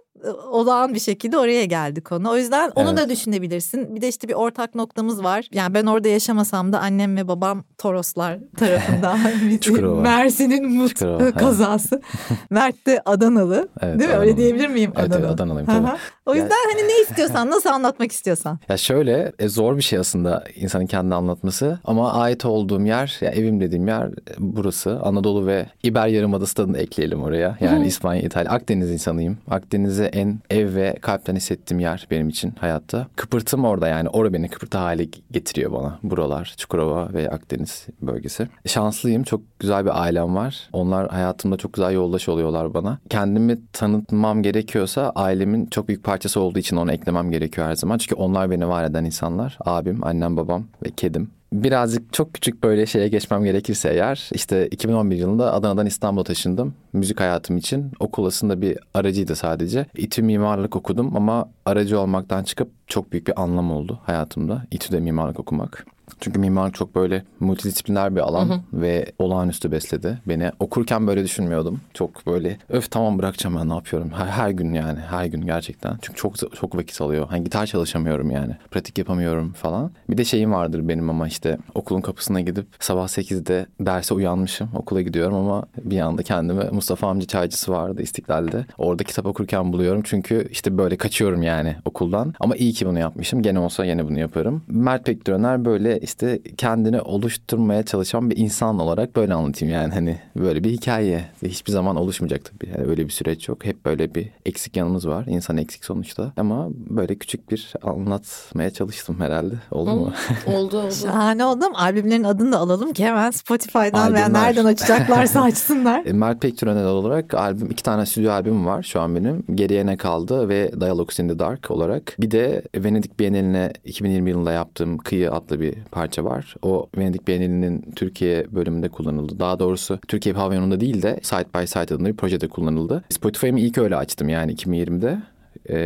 olağan 0.52 0.94
bir 0.94 1.00
şekilde 1.00 1.38
oraya 1.38 1.66
geldi 1.66 2.02
konu. 2.02 2.30
O 2.30 2.38
yüzden 2.38 2.72
onu 2.76 2.90
Evet. 2.90 2.98
da 2.98 3.10
düşünebilirsin. 3.10 3.96
Bir 3.96 4.02
de 4.02 4.08
işte 4.08 4.28
bir 4.28 4.34
ortak 4.34 4.76
noktamız 4.76 5.24
var. 5.24 5.46
Yani 5.54 5.74
ben 5.74 5.86
orada 5.86 6.08
yaşamasam 6.08 6.74
da 6.74 6.80
annem 6.80 7.18
ve 7.18 7.28
babam 7.28 7.64
Toroslar 7.78 8.40
tarafından. 8.58 9.20
Çukurova. 9.62 10.02
Mersin'in 10.02 10.70
mut 10.78 10.90
Çukurova, 10.96 11.32
kazası. 11.32 12.02
Mert 12.50 12.86
de 12.88 13.02
Adanalı. 13.06 13.70
Evet, 13.82 14.00
Değil 14.00 14.10
mi? 14.10 14.16
Öyle 14.16 14.32
Adanalı. 14.32 14.38
diyebilir 14.38 14.68
miyim? 14.68 14.92
Evet, 14.96 15.06
evet, 15.14 15.16
Adanalı. 15.16 15.34
Adanalıyım 15.34 15.66
tabii. 15.68 15.98
O 16.26 16.34
yüzden 16.36 16.50
hani 16.74 16.88
ne 16.88 17.02
istiyorsan, 17.02 17.50
nasıl 17.52 17.70
anlatmak 17.70 18.12
istiyorsan. 18.12 18.60
Ya 18.70 18.78
şöyle 18.78 19.32
e, 19.40 19.48
zor 19.50 19.78
bir 19.78 19.82
şey 19.82 20.00
aslında 20.00 20.44
insanın 20.56 20.86
kendini 20.86 21.16
anlatması 21.16 21.80
ama 21.86 22.14
ait 22.14 22.46
olduğum 22.46 22.82
yer 22.86 23.18
ya 23.22 23.32
evim 23.32 23.60
dediğim 23.60 23.88
yer 23.88 24.06
e, 24.06 24.12
burası 24.40 25.00
Anadolu 25.04 25.46
ve 25.48 25.66
İber 25.84 26.08
Yarımadası 26.08 26.74
da 26.74 26.78
ekleyelim 26.78 27.24
oraya. 27.24 27.58
Yani 27.60 27.88
İspanya, 27.88 28.22
İtalya, 28.22 28.52
Akdeniz 28.52 28.92
insanıyım. 28.92 29.38
Akdeniz'e 29.52 30.09
en 30.14 30.40
ev 30.50 30.76
ve 30.76 30.96
kalpten 31.02 31.36
hissettiğim 31.36 31.80
yer 31.80 32.08
benim 32.12 32.30
için 32.30 32.54
hayatta. 32.60 33.08
Kıpırtım 33.16 33.66
orada 33.66 33.88
yani 33.88 34.10
orada 34.10 34.34
beni 34.34 34.50
kıpırtı 34.50 34.78
hale 34.78 35.08
getiriyor 35.32 35.72
bana. 35.72 36.00
Buralar 36.04 36.54
Çukurova 36.58 37.14
ve 37.14 37.30
Akdeniz 37.30 37.88
bölgesi. 38.02 38.48
Şanslıyım 38.66 39.24
çok 39.24 39.42
güzel 39.60 39.86
bir 39.86 40.02
ailem 40.02 40.36
var. 40.36 40.70
Onlar 40.74 41.10
hayatımda 41.10 41.58
çok 41.58 41.74
güzel 41.74 41.94
yoldaş 41.94 42.30
oluyorlar 42.30 42.74
bana. 42.74 43.00
Kendimi 43.10 43.60
tanıtmam 43.74 44.44
gerekiyorsa 44.44 45.12
ailemin 45.16 45.66
çok 45.66 45.88
büyük 45.88 46.04
parçası 46.04 46.40
olduğu 46.40 46.60
için 46.60 46.76
onu 46.76 46.92
eklemem 46.92 47.32
gerekiyor 47.32 47.68
her 47.68 47.76
zaman. 47.76 47.98
Çünkü 47.98 48.16
onlar 48.16 48.52
beni 48.52 48.68
var 48.68 48.84
eden 48.84 49.06
insanlar. 49.06 49.58
Abim, 49.66 50.04
annem, 50.04 50.38
babam 50.38 50.64
ve 50.86 50.90
kedim. 50.92 51.32
Birazcık 51.54 52.14
çok 52.14 52.34
küçük 52.34 52.64
böyle 52.64 52.86
şeye 52.86 53.08
geçmem 53.08 53.44
gerekirse 53.44 53.90
eğer 53.90 54.30
işte 54.34 54.68
2011 54.68 55.16
yılında 55.16 55.54
Adana'dan 55.54 55.86
İstanbul'a 55.86 56.24
taşındım 56.24 56.74
müzik 56.94 57.20
hayatım 57.20 57.58
için. 57.58 57.92
Okul 58.00 58.26
aslında 58.26 58.62
bir 58.62 58.78
aracıydı 58.94 59.36
sadece. 59.36 59.86
İTÜ 59.98 60.22
mimarlık 60.22 60.76
okudum 60.76 61.16
ama 61.16 61.50
aracı 61.66 62.00
olmaktan 62.00 62.44
çıkıp 62.44 62.72
çok 62.88 63.12
büyük 63.12 63.28
bir 63.28 63.42
anlam 63.42 63.72
oldu 63.72 64.00
hayatımda. 64.04 64.64
İTÜ'de 64.72 65.00
mimarlık 65.00 65.40
okumak. 65.40 65.86
Çünkü 66.20 66.40
mimarlık 66.40 66.76
çok 66.76 66.96
böyle 66.96 67.24
multidisipliner 67.40 68.16
bir 68.16 68.22
alan 68.22 68.50
hı 68.50 68.54
hı. 68.54 68.60
ve 68.74 69.06
olağanüstü 69.20 69.72
besledi 69.72 70.18
beni. 70.28 70.52
Okurken 70.60 71.08
böyle 71.08 71.24
düşünmüyordum. 71.24 71.82
Çok 71.94 72.28
böyle 72.28 72.58
öf 72.70 72.92
tamam 72.92 73.20
bırakacağım 73.20 73.58
ben 73.58 73.70
ne 73.70 73.74
yapıyorum. 73.74 74.12
Her, 74.16 74.26
her 74.26 74.50
gün 74.50 74.74
yani 74.74 75.00
her 75.00 75.26
gün 75.26 75.42
gerçekten. 75.42 75.98
Çünkü 76.02 76.20
çok 76.20 76.56
çok 76.56 76.76
vakit 76.76 77.02
alıyor. 77.02 77.28
Hani 77.30 77.44
gitar 77.44 77.66
çalışamıyorum 77.66 78.32
yani. 78.32 78.56
Pratik 78.72 78.98
yapamıyorum 78.98 79.52
falan. 79.52 79.92
Bir 80.10 80.18
de 80.18 80.26
şeyim 80.26 80.52
vardır 80.52 80.88
benim 80.88 81.10
ama 81.10 81.28
işte 81.28 81.58
okulun 81.76 82.02
kapısına 82.02 82.42
gidip 82.42 82.68
sabah 82.80 83.08
8'de 83.08 83.66
derse 83.80 84.14
uyanmışım. 84.14 84.70
Okula 84.76 85.02
gidiyorum 85.02 85.36
ama 85.36 85.64
bir 85.84 86.00
anda 86.00 86.24
kendimi 86.24 86.64
Mustafa 86.72 87.08
amca 87.08 87.28
çaycısı 87.28 87.72
vardı 87.72 88.02
İstiklal'de. 88.02 88.66
Orada 88.78 89.04
kitap 89.04 89.26
okurken 89.26 89.74
buluyorum. 89.74 90.02
Çünkü 90.06 90.48
işte 90.52 90.78
böyle 90.78 90.98
kaçıyorum 90.98 91.42
yani 91.42 91.76
okuldan. 91.86 92.34
Ama 92.40 92.56
iyi 92.56 92.74
ki 92.74 92.86
bunu 92.86 93.00
yapmışım. 93.00 93.42
Gene 93.42 93.60
olsa 93.60 93.86
yine 93.86 94.08
bunu 94.08 94.20
yaparım. 94.20 94.64
Mert 94.68 95.06
Pekdöner 95.06 95.66
böyle 95.66 95.99
işte 96.02 96.40
kendini 96.58 97.02
oluşturmaya 97.02 97.84
çalışan 97.84 98.30
bir 98.30 98.38
insan 98.38 98.80
olarak 98.80 99.16
böyle 99.16 99.34
anlatayım. 99.34 99.74
Yani 99.74 99.94
hani 99.94 100.20
böyle 100.36 100.64
bir 100.64 100.72
hikaye. 100.72 101.26
Hiçbir 101.44 101.72
zaman 101.72 101.96
oluşmayacak 101.96 102.42
tabii. 102.46 102.72
Yani 102.78 102.90
öyle 102.90 103.06
bir 103.06 103.12
süreç 103.12 103.50
yok. 103.50 103.66
Hep 103.66 103.86
böyle 103.86 104.16
bir 104.16 104.30
eksik 104.46 104.78
yanımız 104.78 105.08
var. 105.08 105.26
İnsan 105.28 105.58
eksik 105.58 105.86
sonuçta. 105.86 106.34
Ama 106.38 106.68
böyle 106.72 107.16
küçük 107.16 107.52
bir 107.52 107.74
anlatmaya 107.84 108.70
çalıştım 108.70 109.20
herhalde. 109.20 109.56
Oldu 109.72 109.96
mu? 109.96 110.02
oldu. 110.02 110.14
Oldu. 110.60 110.92
Şahane 110.92 111.46
oldu 111.46 111.66
ama 111.66 111.80
albümlerin 111.80 112.24
adını 112.24 112.52
da 112.52 112.58
alalım 112.58 112.94
ki 112.94 113.06
hemen 113.06 113.32
Spotify'dan 113.32 114.14
veya 114.14 114.28
nereden 114.28 114.66
açacaklarsa 114.66 115.42
açsınlar. 115.42 116.06
E, 116.10 116.14
Mert 116.14 116.42
Pekturanel 116.42 116.86
olarak 116.86 117.34
albüm 117.34 117.72
iki 117.72 117.84
tane 117.84 118.06
stüdyo 118.06 118.32
albüm 118.32 118.66
var 118.66 118.84
şu 118.84 119.02
an 119.02 119.16
benim. 119.16 119.44
Geriye 119.56 119.86
ne 119.86 119.98
kaldı 119.98 120.50
ve 120.50 120.72
Dialogues 120.82 121.20
in 121.20 121.28
the 121.28 121.40
Dark 121.40 121.72
olarak. 121.72 122.16
Bir 122.20 122.32
de 122.32 122.64
Venedik 122.76 123.20
Bienali'ne 123.20 123.74
2020 123.86 124.30
yılında 124.30 124.52
yaptığım 124.52 124.98
Kıyı 124.98 125.32
adlı 125.32 125.60
bir 125.60 125.76
parça 125.92 126.26
var. 126.26 126.56
O 126.62 126.90
Venedik 126.98 127.28
Bienali'nin 127.28 127.82
Türkiye 127.96 128.46
bölümünde 128.52 128.90
kullanıldı. 128.90 129.40
Daha 129.40 129.60
doğrusu 129.60 130.00
Türkiye 130.08 130.36
pavyonunda 130.36 130.80
değil 130.80 131.02
de 131.02 131.20
Side 131.22 131.60
by 131.60 131.66
Side 131.66 131.80
adında 131.96 132.10
bir 132.10 132.18
projede 132.18 132.48
kullanıldı. 132.48 133.04
Spotify'ımı 133.10 133.60
ilk 133.60 133.78
öyle 133.78 133.96
açtım 133.96 134.30
yani 134.30 134.54
2020'de. 134.54 135.22
E, 135.70 135.78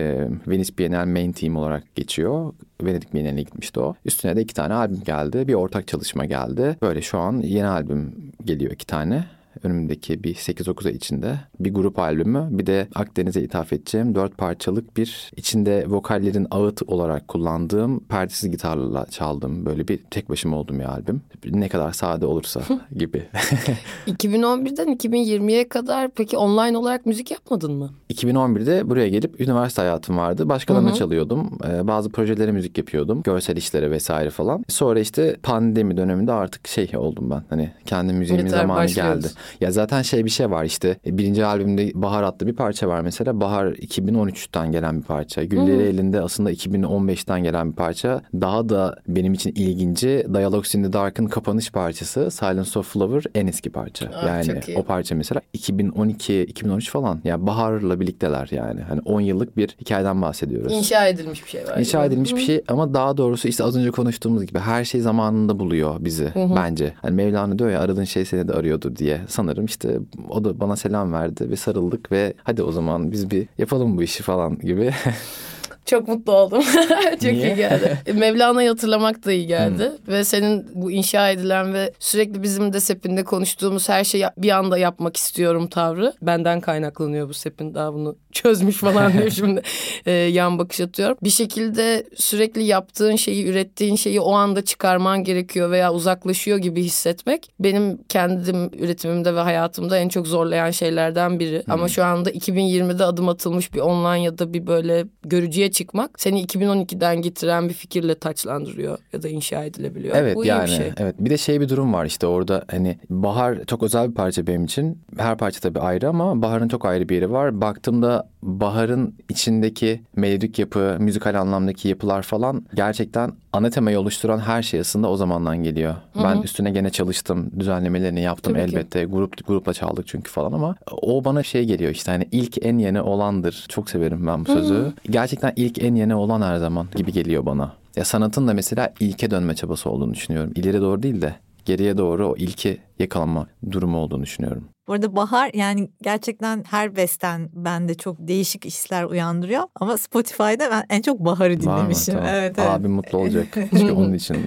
Venice 0.47 0.77
Bienal 0.77 1.07
Main 1.07 1.31
Team 1.31 1.57
olarak 1.57 1.95
geçiyor. 1.95 2.53
Venedik 2.83 3.13
Bienali'ne 3.13 3.41
gitmişti 3.41 3.79
o. 3.79 3.95
Üstüne 4.05 4.35
de 4.35 4.41
iki 4.41 4.53
tane 4.53 4.73
albüm 4.73 5.03
geldi. 5.03 5.47
Bir 5.47 5.53
ortak 5.53 5.87
çalışma 5.87 6.25
geldi. 6.25 6.77
Böyle 6.81 7.01
şu 7.01 7.17
an 7.17 7.41
yeni 7.41 7.67
albüm 7.67 8.15
geliyor 8.45 8.71
iki 8.71 8.87
tane 8.87 9.23
önümündeki 9.63 10.23
bir 10.23 10.35
8-9 10.35 10.87
ay 10.87 10.95
içinde 10.95 11.39
bir 11.59 11.73
grup 11.73 11.99
albümü 11.99 12.47
bir 12.51 12.65
de 12.65 12.87
Akdeniz'e 12.95 13.41
ithaf 13.41 13.73
edeceğim 13.73 14.15
dört 14.15 14.37
parçalık 14.37 14.97
bir 14.97 15.31
içinde 15.35 15.85
vokallerin 15.87 16.47
ağıt 16.51 16.83
olarak 16.87 17.27
kullandığım 17.27 17.99
perdesiz 17.99 18.51
gitarla 18.51 19.05
çaldığım 19.05 19.65
böyle 19.65 19.87
bir 19.87 19.97
tek 20.11 20.29
başıma 20.29 20.57
olduğum 20.57 20.79
bir 20.79 20.83
albüm. 20.83 21.21
Ne 21.45 21.69
kadar 21.69 21.91
sade 21.91 22.25
olursa 22.25 22.61
gibi. 22.95 23.23
2011'den 24.07 24.87
2020'ye 24.95 25.69
kadar 25.69 26.11
peki 26.11 26.37
online 26.37 26.77
olarak 26.77 27.05
müzik 27.05 27.31
yapmadın 27.31 27.73
mı? 27.73 27.89
2011'de 28.13 28.89
buraya 28.89 29.09
gelip 29.09 29.41
üniversite 29.41 29.81
hayatım 29.81 30.17
vardı. 30.17 30.49
Başkalarına 30.49 30.93
çalıyordum. 30.93 31.57
Ee, 31.67 31.87
bazı 31.87 32.09
projelere 32.09 32.51
müzik 32.51 32.77
yapıyordum. 32.77 33.23
Görsel 33.23 33.57
işlere 33.57 33.91
vesaire 33.91 34.29
falan. 34.29 34.65
Sonra 34.67 34.99
işte 34.99 35.35
pandemi 35.43 35.97
döneminde 35.97 36.31
artık 36.31 36.67
şey 36.67 36.91
oldum 36.97 37.31
ben. 37.31 37.43
Hani 37.49 37.71
kendi 37.85 38.13
müziğimin 38.13 38.47
zamanı 38.47 38.85
geldi. 38.87 39.27
Ya 39.61 39.71
zaten 39.71 40.01
şey 40.01 40.25
bir 40.25 40.29
şey 40.29 40.51
var 40.51 40.65
işte 40.65 40.97
e, 41.05 41.17
birinci 41.17 41.45
albümde 41.45 41.91
Bahar 41.95 42.23
adlı 42.23 42.47
bir 42.47 42.53
parça 42.53 42.87
var 42.87 43.01
mesela. 43.01 43.39
Bahar 43.41 43.65
2013'ten 43.65 44.71
gelen 44.71 44.97
bir 44.97 45.03
parça. 45.03 45.43
Gülleri 45.43 45.77
hmm. 45.77 45.85
elinde 45.85 46.21
aslında 46.21 46.51
2015'ten 46.51 47.43
gelen 47.43 47.71
bir 47.71 47.75
parça. 47.75 48.21
Daha 48.33 48.69
da 48.69 48.95
benim 49.07 49.33
için 49.33 49.51
ilginci 49.55 50.25
Dialogues 50.33 50.75
in 50.75 50.83
the 50.83 50.93
Dark'ın 50.93 51.25
kapanış 51.25 51.71
parçası 51.71 52.31
Silence 52.31 52.79
of 52.79 52.93
Flower 52.93 53.23
en 53.35 53.47
eski 53.47 53.69
parça. 53.69 54.05
Aa, 54.05 54.27
yani 54.27 54.59
o 54.75 54.83
parça 54.83 55.15
mesela 55.15 55.41
2012-2013 55.57 56.89
falan. 56.89 57.21
Yani 57.23 57.47
Bahar'la 57.47 57.99
birlikteler 57.99 58.47
yani. 58.51 58.81
Hani 58.81 59.01
10 59.05 59.21
yıllık 59.21 59.57
bir 59.57 59.75
hikayeden 59.81 60.21
bahsediyoruz. 60.21 60.73
İnşa 60.73 61.07
edilmiş 61.07 61.43
bir 61.43 61.49
şey 61.49 61.63
var. 61.67 61.77
İnşa 61.77 62.05
edilmiş 62.05 62.31
Hı. 62.31 62.35
bir 62.35 62.41
şey 62.41 62.61
ama 62.67 62.93
daha 62.93 63.17
doğrusu 63.17 63.47
işte 63.47 63.63
az 63.63 63.77
önce 63.77 63.91
konuştuğumuz 63.91 64.45
gibi 64.45 64.59
her 64.59 64.85
şey 64.85 65.01
zamanında 65.01 65.59
buluyor 65.59 65.95
bizi 65.99 66.25
Hı. 66.25 66.49
bence. 66.55 66.93
Hani 67.01 67.15
Mevlana 67.15 67.59
diyor 67.59 67.69
ya 67.69 67.79
aradığın 67.79 68.03
şey 68.03 68.25
seni 68.25 68.47
de 68.47 68.53
arıyordur 68.53 68.95
diye. 68.95 69.21
Sanırım 69.33 69.65
işte 69.65 69.99
o 70.29 70.43
da 70.43 70.59
bana 70.59 70.75
selam 70.75 71.13
verdi 71.13 71.49
ve 71.49 71.55
sarıldık 71.55 72.11
ve 72.11 72.33
hadi 72.43 72.63
o 72.63 72.71
zaman 72.71 73.11
biz 73.11 73.31
bir 73.31 73.47
yapalım 73.57 73.97
bu 73.97 74.03
işi 74.03 74.23
falan 74.23 74.59
gibi. 74.59 74.93
Çok 75.85 76.07
mutlu 76.07 76.33
oldum. 76.33 76.63
Çok 77.11 77.21
Niye? 77.31 77.47
iyi 77.47 77.55
geldi. 77.55 77.97
E, 78.05 78.13
Mevlana'yı 78.13 78.69
hatırlamak 78.69 79.25
da 79.25 79.31
iyi 79.31 79.47
geldi. 79.47 79.91
Hmm. 80.05 80.13
Ve 80.13 80.23
senin 80.23 80.67
bu 80.73 80.91
inşa 80.91 81.29
edilen 81.29 81.73
ve 81.73 81.93
sürekli 81.99 82.43
bizim 82.43 82.73
de 82.73 82.79
Sepin'de 82.79 83.23
konuştuğumuz 83.23 83.89
her 83.89 84.03
şeyi 84.03 84.25
bir 84.37 84.49
anda 84.51 84.77
yapmak 84.77 85.17
istiyorum 85.17 85.67
tavrı. 85.67 86.13
Benden 86.21 86.61
kaynaklanıyor 86.61 87.29
bu 87.29 87.33
Sepin. 87.33 87.73
Daha 87.73 87.93
bunu 87.93 88.15
çözmüş 88.31 88.77
falan 88.77 89.13
diyor 89.13 89.29
şimdi. 89.35 89.61
Ee, 90.05 90.11
yan 90.11 90.59
bakış 90.59 90.81
atıyorum. 90.81 91.17
Bir 91.23 91.29
şekilde 91.29 92.03
sürekli 92.15 92.63
yaptığın 92.63 93.15
şeyi, 93.15 93.45
ürettiğin 93.47 93.95
şeyi 93.95 94.19
o 94.21 94.33
anda 94.33 94.65
çıkarman 94.65 95.23
gerekiyor 95.23 95.71
veya 95.71 95.93
uzaklaşıyor 95.93 96.57
gibi 96.57 96.83
hissetmek 96.83 97.49
benim 97.59 98.03
kendim 98.09 98.69
üretimimde 98.79 99.35
ve 99.35 99.39
hayatımda 99.39 99.97
en 99.97 100.09
çok 100.09 100.27
zorlayan 100.27 100.71
şeylerden 100.71 101.39
biri. 101.39 101.63
Hmm. 101.65 101.73
Ama 101.73 101.87
şu 101.87 102.03
anda 102.03 102.31
2020'de 102.31 103.03
adım 103.05 103.29
atılmış 103.29 103.73
bir 103.73 103.79
online 103.79 104.23
ya 104.23 104.37
da 104.37 104.53
bir 104.53 104.67
böyle 104.67 105.05
görücüye 105.23 105.71
çıkmak 105.73 106.21
seni 106.21 106.45
2012'den 106.45 107.21
getiren 107.21 107.69
bir 107.69 107.73
fikirle 107.73 108.15
taçlandırıyor 108.15 108.97
ya 109.13 109.23
da 109.23 109.27
inşa 109.27 109.63
edilebiliyor. 109.63 110.15
Evet 110.15 110.35
Bu 110.35 110.45
yani 110.45 110.69
iyi 110.69 110.71
bir 110.71 110.77
şey. 110.77 110.91
evet 110.97 111.15
bir 111.19 111.29
de 111.29 111.37
şey 111.37 111.61
bir 111.61 111.69
durum 111.69 111.93
var 111.93 112.05
işte 112.05 112.27
orada 112.27 112.65
hani 112.71 112.97
Bahar 113.09 113.65
çok 113.65 113.83
özel 113.83 114.09
bir 114.09 114.15
parça 114.15 114.47
benim 114.47 114.65
için. 114.65 114.99
Her 115.17 115.37
parça 115.37 115.59
tabii 115.59 115.79
ayrı 115.79 116.09
ama 116.09 116.41
Bahar'ın 116.41 116.67
çok 116.67 116.85
ayrı 116.85 117.09
bir 117.09 117.15
yeri 117.15 117.31
var. 117.31 117.61
Baktığımda 117.61 118.29
Bahar'ın 118.43 119.15
içindeki 119.29 120.01
melodik 120.15 120.59
yapı, 120.59 120.97
müzikal 120.99 121.41
anlamdaki 121.41 121.87
yapılar 121.87 122.21
falan 122.21 122.65
gerçekten 122.75 123.31
ana 123.53 123.69
temayı 123.69 123.99
oluşturan 123.99 124.39
her 124.39 124.63
şey 124.63 124.79
aslında 124.79 125.09
o 125.09 125.17
zamandan 125.17 125.63
geliyor. 125.63 125.95
Hı-hı. 126.13 126.23
Ben 126.23 126.41
üstüne 126.41 126.71
gene 126.71 126.89
çalıştım, 126.89 127.51
düzenlemelerini 127.59 128.21
yaptım 128.21 128.53
Tabii 128.53 128.63
elbette. 128.63 129.05
Ki. 129.05 129.11
Grup 129.11 129.47
grupla 129.47 129.73
çaldık 129.73 130.07
çünkü 130.07 130.31
falan 130.31 130.51
ama 130.51 130.75
o 130.91 131.25
bana 131.25 131.43
şey 131.43 131.65
geliyor 131.65 131.91
işte 131.91 132.11
hani 132.11 132.27
ilk 132.31 132.65
en 132.65 132.77
yeni 132.77 133.01
olandır. 133.01 133.65
Çok 133.69 133.89
severim 133.89 134.27
ben 134.27 134.45
bu 134.45 134.51
sözü. 134.51 134.73
Hı-hı. 134.73 134.93
Gerçekten 135.09 135.53
ilk 135.63 135.83
en 135.83 135.95
yeni 135.95 136.15
olan 136.15 136.41
her 136.41 136.57
zaman 136.57 136.87
gibi 136.95 137.11
geliyor 137.13 137.45
bana. 137.45 137.73
Ya 137.95 138.05
sanatın 138.05 138.47
da 138.47 138.53
mesela 138.53 138.93
ilke 138.99 139.31
dönme 139.31 139.55
çabası 139.55 139.89
olduğunu 139.89 140.13
düşünüyorum. 140.13 140.51
İleri 140.55 140.81
doğru 140.81 141.03
değil 141.03 141.21
de 141.21 141.35
geriye 141.65 141.97
doğru 141.97 142.27
o 142.27 142.35
ilki 142.37 142.77
yakalanma 142.99 143.47
durumu 143.71 143.97
olduğunu 143.97 144.23
düşünüyorum. 144.23 144.63
Bu 144.87 144.93
arada 144.93 145.15
Bahar 145.15 145.51
yani 145.53 145.89
gerçekten 146.01 146.63
her 146.69 146.95
besten 146.95 147.49
bende 147.53 147.95
çok 147.95 148.17
değişik 148.19 148.65
hisler 148.65 149.03
uyandırıyor. 149.03 149.63
Ama 149.75 149.97
Spotify'da 149.97 150.71
ben 150.71 150.83
en 150.89 151.01
çok 151.01 151.19
Bahar'ı 151.19 151.59
dinlemişim. 151.61 152.13
Tamam. 152.13 152.29
Evet, 152.29 152.55
evet. 152.59 152.69
Abim 152.69 152.91
mutlu 152.91 153.17
olacak. 153.17 153.47
Çünkü 153.53 153.91
onun 153.91 154.13
için 154.13 154.37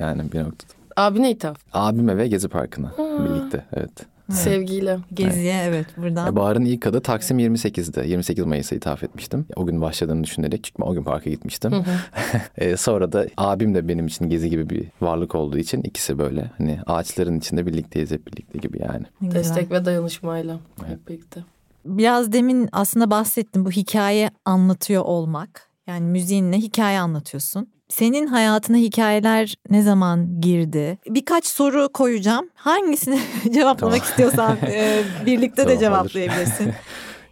yani 0.00 0.32
bir 0.32 0.40
noktada. 0.40 0.72
Abine 0.96 1.30
ithaf. 1.30 1.58
Abime 1.72 2.16
ve 2.16 2.28
Gezi 2.28 2.48
Parkı'na 2.48 2.92
birlikte 2.98 3.64
evet. 3.76 4.06
Evet. 4.30 4.40
Sevgiyle. 4.40 4.98
Geziye 5.14 5.54
evet, 5.54 5.68
evet 5.68 5.86
buradan. 5.96 6.36
Bahar'ın 6.36 6.64
ilk 6.64 6.86
adı 6.86 7.00
Taksim 7.00 7.38
28'de. 7.38 8.08
28 8.08 8.44
Mayıs'a 8.44 8.76
ithaf 8.76 9.04
etmiştim. 9.04 9.46
O 9.56 9.66
gün 9.66 9.80
başladığını 9.80 10.24
düşünerek 10.24 10.64
çünkü 10.64 10.82
o 10.82 10.94
gün 10.94 11.02
parka 11.02 11.30
gitmiştim. 11.30 11.72
e, 12.56 12.76
sonra 12.76 13.12
da 13.12 13.26
abim 13.36 13.74
de 13.74 13.88
benim 13.88 14.06
için 14.06 14.28
Gezi 14.28 14.50
gibi 14.50 14.70
bir 14.70 14.84
varlık 15.00 15.34
olduğu 15.34 15.58
için 15.58 15.82
ikisi 15.82 16.18
böyle 16.18 16.50
hani 16.58 16.80
ağaçların 16.86 17.38
içinde 17.38 17.66
birlikteyiz 17.66 18.10
hep 18.10 18.26
birlikte 18.26 18.58
gibi 18.58 18.78
yani. 18.82 19.06
Destek 19.22 19.70
ve 19.70 19.84
dayanışmayla 19.84 20.60
evet. 20.80 20.90
hep 20.90 21.08
birlikte. 21.08 21.40
Biraz 21.84 22.32
demin 22.32 22.68
aslında 22.72 23.10
bahsettim 23.10 23.64
bu 23.64 23.70
hikaye 23.70 24.30
anlatıyor 24.44 25.02
olmak. 25.02 25.67
Yani 25.88 26.06
müziğinle 26.06 26.56
hikaye 26.56 27.00
anlatıyorsun. 27.00 27.68
Senin 27.88 28.26
hayatına 28.26 28.76
hikayeler 28.76 29.54
ne 29.70 29.82
zaman 29.82 30.40
girdi? 30.40 30.98
Birkaç 31.08 31.46
soru 31.46 31.88
koyacağım. 31.92 32.48
Hangisini 32.54 33.20
cevaplamak 33.54 33.78
tamam. 33.78 33.94
istiyorsan 34.08 34.56
e, 34.66 35.02
birlikte 35.26 35.62
tamam, 35.62 35.76
de 35.76 35.80
cevaplayabilirsin. 35.80 36.72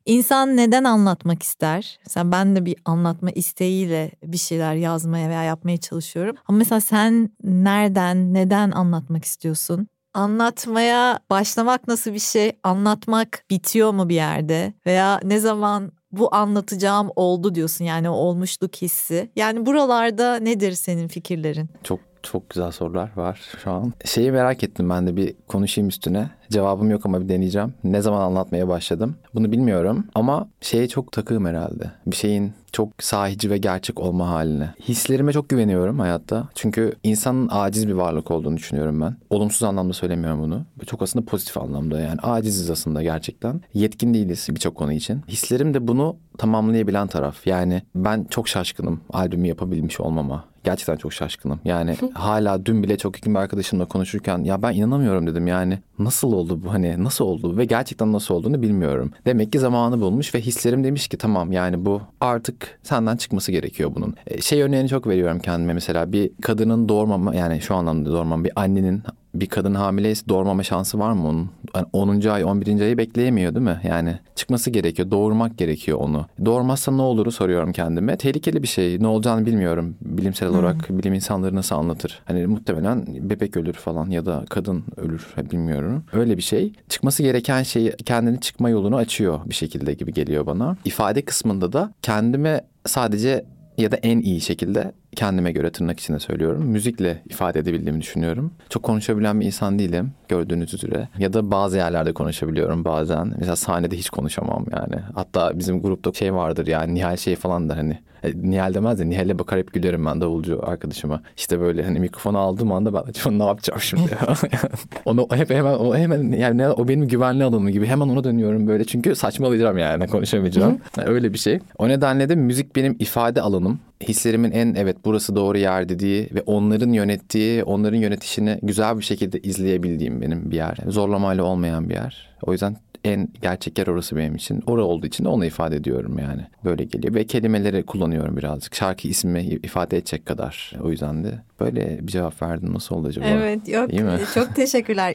İnsan 0.06 0.56
neden 0.56 0.84
anlatmak 0.84 1.42
ister? 1.42 1.98
Mesela 2.06 2.32
ben 2.32 2.56
de 2.56 2.64
bir 2.64 2.76
anlatma 2.84 3.30
isteğiyle 3.30 4.10
bir 4.24 4.38
şeyler 4.38 4.74
yazmaya 4.74 5.28
veya 5.28 5.42
yapmaya 5.42 5.76
çalışıyorum. 5.76 6.36
Ama 6.48 6.58
mesela 6.58 6.80
sen 6.80 7.30
nereden, 7.44 8.34
neden 8.34 8.70
anlatmak 8.70 9.24
istiyorsun? 9.24 9.88
Anlatmaya 10.14 11.18
başlamak 11.30 11.88
nasıl 11.88 12.12
bir 12.12 12.18
şey? 12.18 12.52
Anlatmak 12.62 13.44
bitiyor 13.50 13.92
mu 13.92 14.08
bir 14.08 14.14
yerde? 14.14 14.72
Veya 14.86 15.20
ne 15.24 15.38
zaman 15.38 15.92
bu 16.18 16.34
anlatacağım 16.34 17.10
oldu 17.16 17.54
diyorsun 17.54 17.84
yani 17.84 18.10
o 18.10 18.12
olmuşluk 18.12 18.76
hissi. 18.76 19.30
Yani 19.36 19.66
buralarda 19.66 20.36
nedir 20.36 20.72
senin 20.72 21.08
fikirlerin? 21.08 21.68
Çok 21.84 22.00
Çok 22.22 22.50
güzel 22.50 22.70
sorular 22.70 23.10
var 23.16 23.40
şu 23.64 23.70
an. 23.70 23.92
Şeyi 24.04 24.32
merak 24.32 24.62
ettim 24.64 24.90
ben 24.90 25.06
de 25.06 25.16
bir 25.16 25.34
konuşayım 25.48 25.88
üstüne. 25.88 26.30
Cevabım 26.50 26.90
yok 26.90 27.06
ama 27.06 27.20
bir 27.20 27.28
deneyeceğim. 27.28 27.74
Ne 27.84 28.02
zaman 28.02 28.20
anlatmaya 28.20 28.68
başladım? 28.68 29.16
Bunu 29.34 29.52
bilmiyorum 29.52 30.06
ama 30.14 30.48
şeye 30.60 30.88
çok 30.88 31.12
takığım 31.12 31.46
herhalde. 31.46 31.90
Bir 32.06 32.16
şeyin 32.16 32.52
çok 32.76 33.02
sahici 33.02 33.50
ve 33.50 33.58
gerçek 33.58 34.00
olma 34.00 34.28
haline. 34.28 34.74
Hislerime 34.88 35.32
çok 35.32 35.48
güveniyorum 35.48 35.98
hayatta. 35.98 36.48
Çünkü 36.54 36.92
insanın 37.02 37.48
aciz 37.52 37.88
bir 37.88 37.92
varlık 37.92 38.30
olduğunu 38.30 38.56
düşünüyorum 38.56 39.00
ben. 39.00 39.16
Olumsuz 39.30 39.62
anlamda 39.62 39.92
söylemiyorum 39.92 40.40
bunu. 40.40 40.64
Çok 40.86 41.02
aslında 41.02 41.24
pozitif 41.24 41.58
anlamda 41.58 42.00
yani 42.00 42.20
aciziz 42.22 42.70
aslında 42.70 43.02
gerçekten. 43.02 43.60
Yetkin 43.74 44.14
değiliz 44.14 44.46
birçok 44.50 44.74
konu 44.74 44.92
için. 44.92 45.22
Hislerim 45.28 45.74
de 45.74 45.88
bunu 45.88 46.16
tamamlayabilen 46.38 47.06
taraf. 47.06 47.46
Yani 47.46 47.82
ben 47.94 48.26
çok 48.30 48.48
şaşkınım 48.48 49.00
albümü 49.12 49.48
yapabilmiş 49.48 50.00
olmama. 50.00 50.44
Gerçekten 50.66 50.96
çok 50.96 51.12
şaşkınım. 51.12 51.60
Yani 51.64 51.96
hala 52.14 52.66
dün 52.66 52.82
bile 52.82 52.98
çok 52.98 53.16
yakın 53.16 53.34
bir 53.34 53.38
arkadaşımla 53.38 53.84
konuşurken 53.84 54.38
ya 54.44 54.62
ben 54.62 54.72
inanamıyorum 54.72 55.26
dedim 55.26 55.46
yani. 55.46 55.78
Nasıl 55.98 56.32
oldu 56.32 56.60
bu 56.64 56.72
hani 56.72 57.04
nasıl 57.04 57.24
oldu 57.24 57.56
ve 57.56 57.64
gerçekten 57.64 58.12
nasıl 58.12 58.34
olduğunu 58.34 58.62
bilmiyorum. 58.62 59.12
Demek 59.26 59.52
ki 59.52 59.58
zamanı 59.58 60.00
bulmuş 60.00 60.34
ve 60.34 60.40
hislerim 60.40 60.84
demiş 60.84 61.08
ki 61.08 61.18
tamam 61.18 61.52
yani 61.52 61.84
bu 61.84 62.02
artık 62.20 62.78
senden 62.82 63.16
çıkması 63.16 63.52
gerekiyor 63.52 63.92
bunun. 63.94 64.14
E, 64.26 64.40
şey 64.40 64.62
örneğini 64.62 64.88
çok 64.88 65.06
veriyorum 65.06 65.38
kendime 65.38 65.72
mesela 65.72 66.12
bir 66.12 66.30
kadının 66.42 66.88
doğurmama 66.88 67.34
yani 67.34 67.60
şu 67.60 67.74
anlamda 67.74 68.12
doğurmama 68.12 68.44
bir 68.44 68.52
annenin 68.56 69.02
bir 69.40 69.46
kadın 69.46 69.74
hamileyse 69.74 70.28
doğurmama 70.28 70.62
şansı 70.62 70.98
var 70.98 71.12
mı 71.12 71.28
onun? 71.28 71.50
Yani 71.74 71.86
10. 71.92 72.28
ay 72.28 72.44
11. 72.44 72.80
ayı 72.80 72.98
bekleyemiyor 72.98 73.54
değil 73.54 73.66
mi? 73.66 73.80
Yani 73.84 74.18
çıkması 74.34 74.70
gerekiyor. 74.70 75.10
Doğurmak 75.10 75.58
gerekiyor 75.58 75.98
onu. 75.98 76.26
Doğurmazsa 76.44 76.92
ne 76.92 77.02
olur 77.02 77.32
soruyorum 77.32 77.72
kendime. 77.72 78.16
Tehlikeli 78.16 78.62
bir 78.62 78.68
şey. 78.68 79.02
Ne 79.02 79.06
olacağını 79.06 79.46
bilmiyorum. 79.46 79.96
Bilimsel 80.02 80.48
olarak 80.48 80.88
hmm. 80.88 80.98
bilim 80.98 81.14
insanları 81.14 81.54
nasıl 81.54 81.74
anlatır? 81.74 82.22
Hani 82.24 82.46
muhtemelen 82.46 83.06
bebek 83.30 83.56
ölür 83.56 83.72
falan 83.72 84.10
ya 84.10 84.26
da 84.26 84.44
kadın 84.48 84.84
ölür 84.96 85.26
bilmiyorum. 85.52 86.04
Öyle 86.12 86.36
bir 86.36 86.42
şey. 86.42 86.72
Çıkması 86.88 87.22
gereken 87.22 87.62
şeyi 87.62 87.92
kendini 87.96 88.40
çıkma 88.40 88.70
yolunu 88.70 88.96
açıyor 88.96 89.40
bir 89.46 89.54
şekilde 89.54 89.94
gibi 89.94 90.12
geliyor 90.12 90.46
bana. 90.46 90.76
İfade 90.84 91.22
kısmında 91.22 91.72
da 91.72 91.92
kendime 92.02 92.60
sadece 92.86 93.44
ya 93.78 93.92
da 93.92 93.96
en 93.96 94.20
iyi 94.20 94.40
şekilde 94.40 94.92
kendime 95.16 95.52
göre 95.52 95.70
tırnak 95.70 96.00
içinde 96.00 96.18
söylüyorum. 96.18 96.66
Müzikle 96.66 97.22
ifade 97.28 97.58
edebildiğimi 97.58 98.00
düşünüyorum. 98.00 98.52
Çok 98.68 98.82
konuşabilen 98.82 99.40
bir 99.40 99.46
insan 99.46 99.78
değilim 99.78 100.12
gördüğünüz 100.28 100.74
üzere. 100.74 101.08
Ya 101.18 101.32
da 101.32 101.50
bazı 101.50 101.76
yerlerde 101.76 102.12
konuşabiliyorum 102.12 102.84
bazen. 102.84 103.32
Mesela 103.38 103.56
sahnede 103.56 103.96
hiç 103.96 104.10
konuşamam 104.10 104.64
yani. 104.72 105.02
Hatta 105.14 105.58
bizim 105.58 105.82
grupta 105.82 106.12
şey 106.12 106.34
vardır 106.34 106.66
yani 106.66 106.94
Nihal 106.94 107.16
şey 107.16 107.36
falan 107.36 107.68
da 107.68 107.76
hani 107.76 107.98
e, 108.22 108.50
Nihal 108.50 108.74
demez 108.74 108.98
de 108.98 109.10
Nihal'e 109.10 109.38
bakar 109.38 109.58
hep 109.58 109.72
gülerim 109.72 110.06
ben 110.06 110.20
davulcu 110.20 110.60
arkadaşıma. 110.66 111.22
İşte 111.36 111.60
böyle 111.60 111.84
hani 111.84 112.00
mikrofonu 112.00 112.38
aldığım 112.38 112.72
anda 112.72 112.94
ben 112.94 113.02
acaba 113.10 113.30
ne 113.30 113.44
yapacağım 113.44 113.80
şimdi? 113.80 114.18
onu 115.04 115.28
hep 115.32 115.50
hemen 115.50 115.74
o 115.74 115.96
hemen 115.96 116.32
yani 116.32 116.68
o 116.68 116.88
benim 116.88 117.08
güvenli 117.08 117.44
alanım 117.44 117.68
gibi 117.68 117.86
hemen 117.86 118.08
ona 118.08 118.24
dönüyorum 118.24 118.66
böyle 118.66 118.84
çünkü 118.84 119.14
saçmalayacağım 119.14 119.78
yani 119.78 120.06
konuşamayacağım. 120.06 120.78
Öyle 121.06 121.32
bir 121.32 121.38
şey. 121.38 121.60
O 121.78 121.88
nedenle 121.88 122.28
de 122.28 122.34
müzik 122.34 122.76
benim 122.76 122.96
ifade 122.98 123.42
alanım 123.42 123.78
hislerimin 124.00 124.50
en 124.50 124.74
evet 124.74 124.96
burası 125.04 125.36
doğru 125.36 125.58
yer 125.58 125.88
dediği 125.88 126.28
ve 126.34 126.42
onların 126.46 126.92
yönettiği, 126.92 127.64
onların 127.64 127.98
yönetişini 127.98 128.58
güzel 128.62 128.98
bir 128.98 129.04
şekilde 129.04 129.38
izleyebildiğim 129.38 130.20
benim 130.20 130.50
bir 130.50 130.56
yer. 130.56 130.78
Zorlamayla 130.86 131.44
olmayan 131.44 131.88
bir 131.88 131.94
yer. 131.94 132.36
O 132.42 132.52
yüzden 132.52 132.76
en 133.04 133.28
gerçek 133.42 133.78
yer 133.78 133.86
orası 133.86 134.16
benim 134.16 134.34
için. 134.34 134.62
Orası 134.66 134.86
olduğu 134.86 135.06
için 135.06 135.24
de 135.24 135.28
onu 135.28 135.44
ifade 135.44 135.76
ediyorum 135.76 136.18
yani. 136.18 136.46
Böyle 136.64 136.84
geliyor 136.84 137.14
ve 137.14 137.24
kelimeleri 137.24 137.82
kullanıyorum 137.82 138.36
birazcık. 138.36 138.74
Şarkı 138.74 139.08
ismi 139.08 139.42
ifade 139.42 139.96
edecek 139.96 140.26
kadar. 140.26 140.72
O 140.82 140.90
yüzden 140.90 141.24
de 141.24 141.42
böyle 141.60 141.98
bir 142.02 142.12
cevap 142.12 142.42
verdim. 142.42 142.74
Nasıl 142.74 142.94
oldu 142.94 143.08
acaba? 143.08 143.26
Evet 143.26 143.68
yok. 143.68 143.92
İyi 143.92 144.02
mi? 144.02 144.18
Çok 144.34 144.54
teşekkürler. 144.56 145.14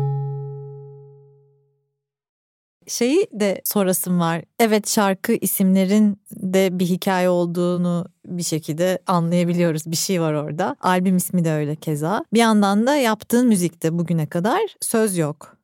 şeyi 2.91 3.27
de 3.33 3.61
sorasım 3.63 4.19
var. 4.19 4.41
Evet 4.59 4.89
şarkı 4.89 5.33
isimlerin 5.33 6.21
de 6.31 6.79
bir 6.79 6.85
hikaye 6.85 7.29
olduğunu 7.29 8.05
bir 8.25 8.43
şekilde 8.43 8.99
anlayabiliyoruz. 9.07 9.85
Bir 9.85 9.95
şey 9.95 10.21
var 10.21 10.33
orada. 10.33 10.75
Albüm 10.81 11.17
ismi 11.17 11.45
de 11.45 11.51
öyle 11.51 11.75
keza. 11.75 12.25
Bir 12.33 12.39
yandan 12.39 12.87
da 12.87 12.95
yaptığın 12.95 13.47
müzikte 13.47 13.97
bugüne 13.97 14.25
kadar 14.25 14.61
söz 14.81 15.17
yok. 15.17 15.57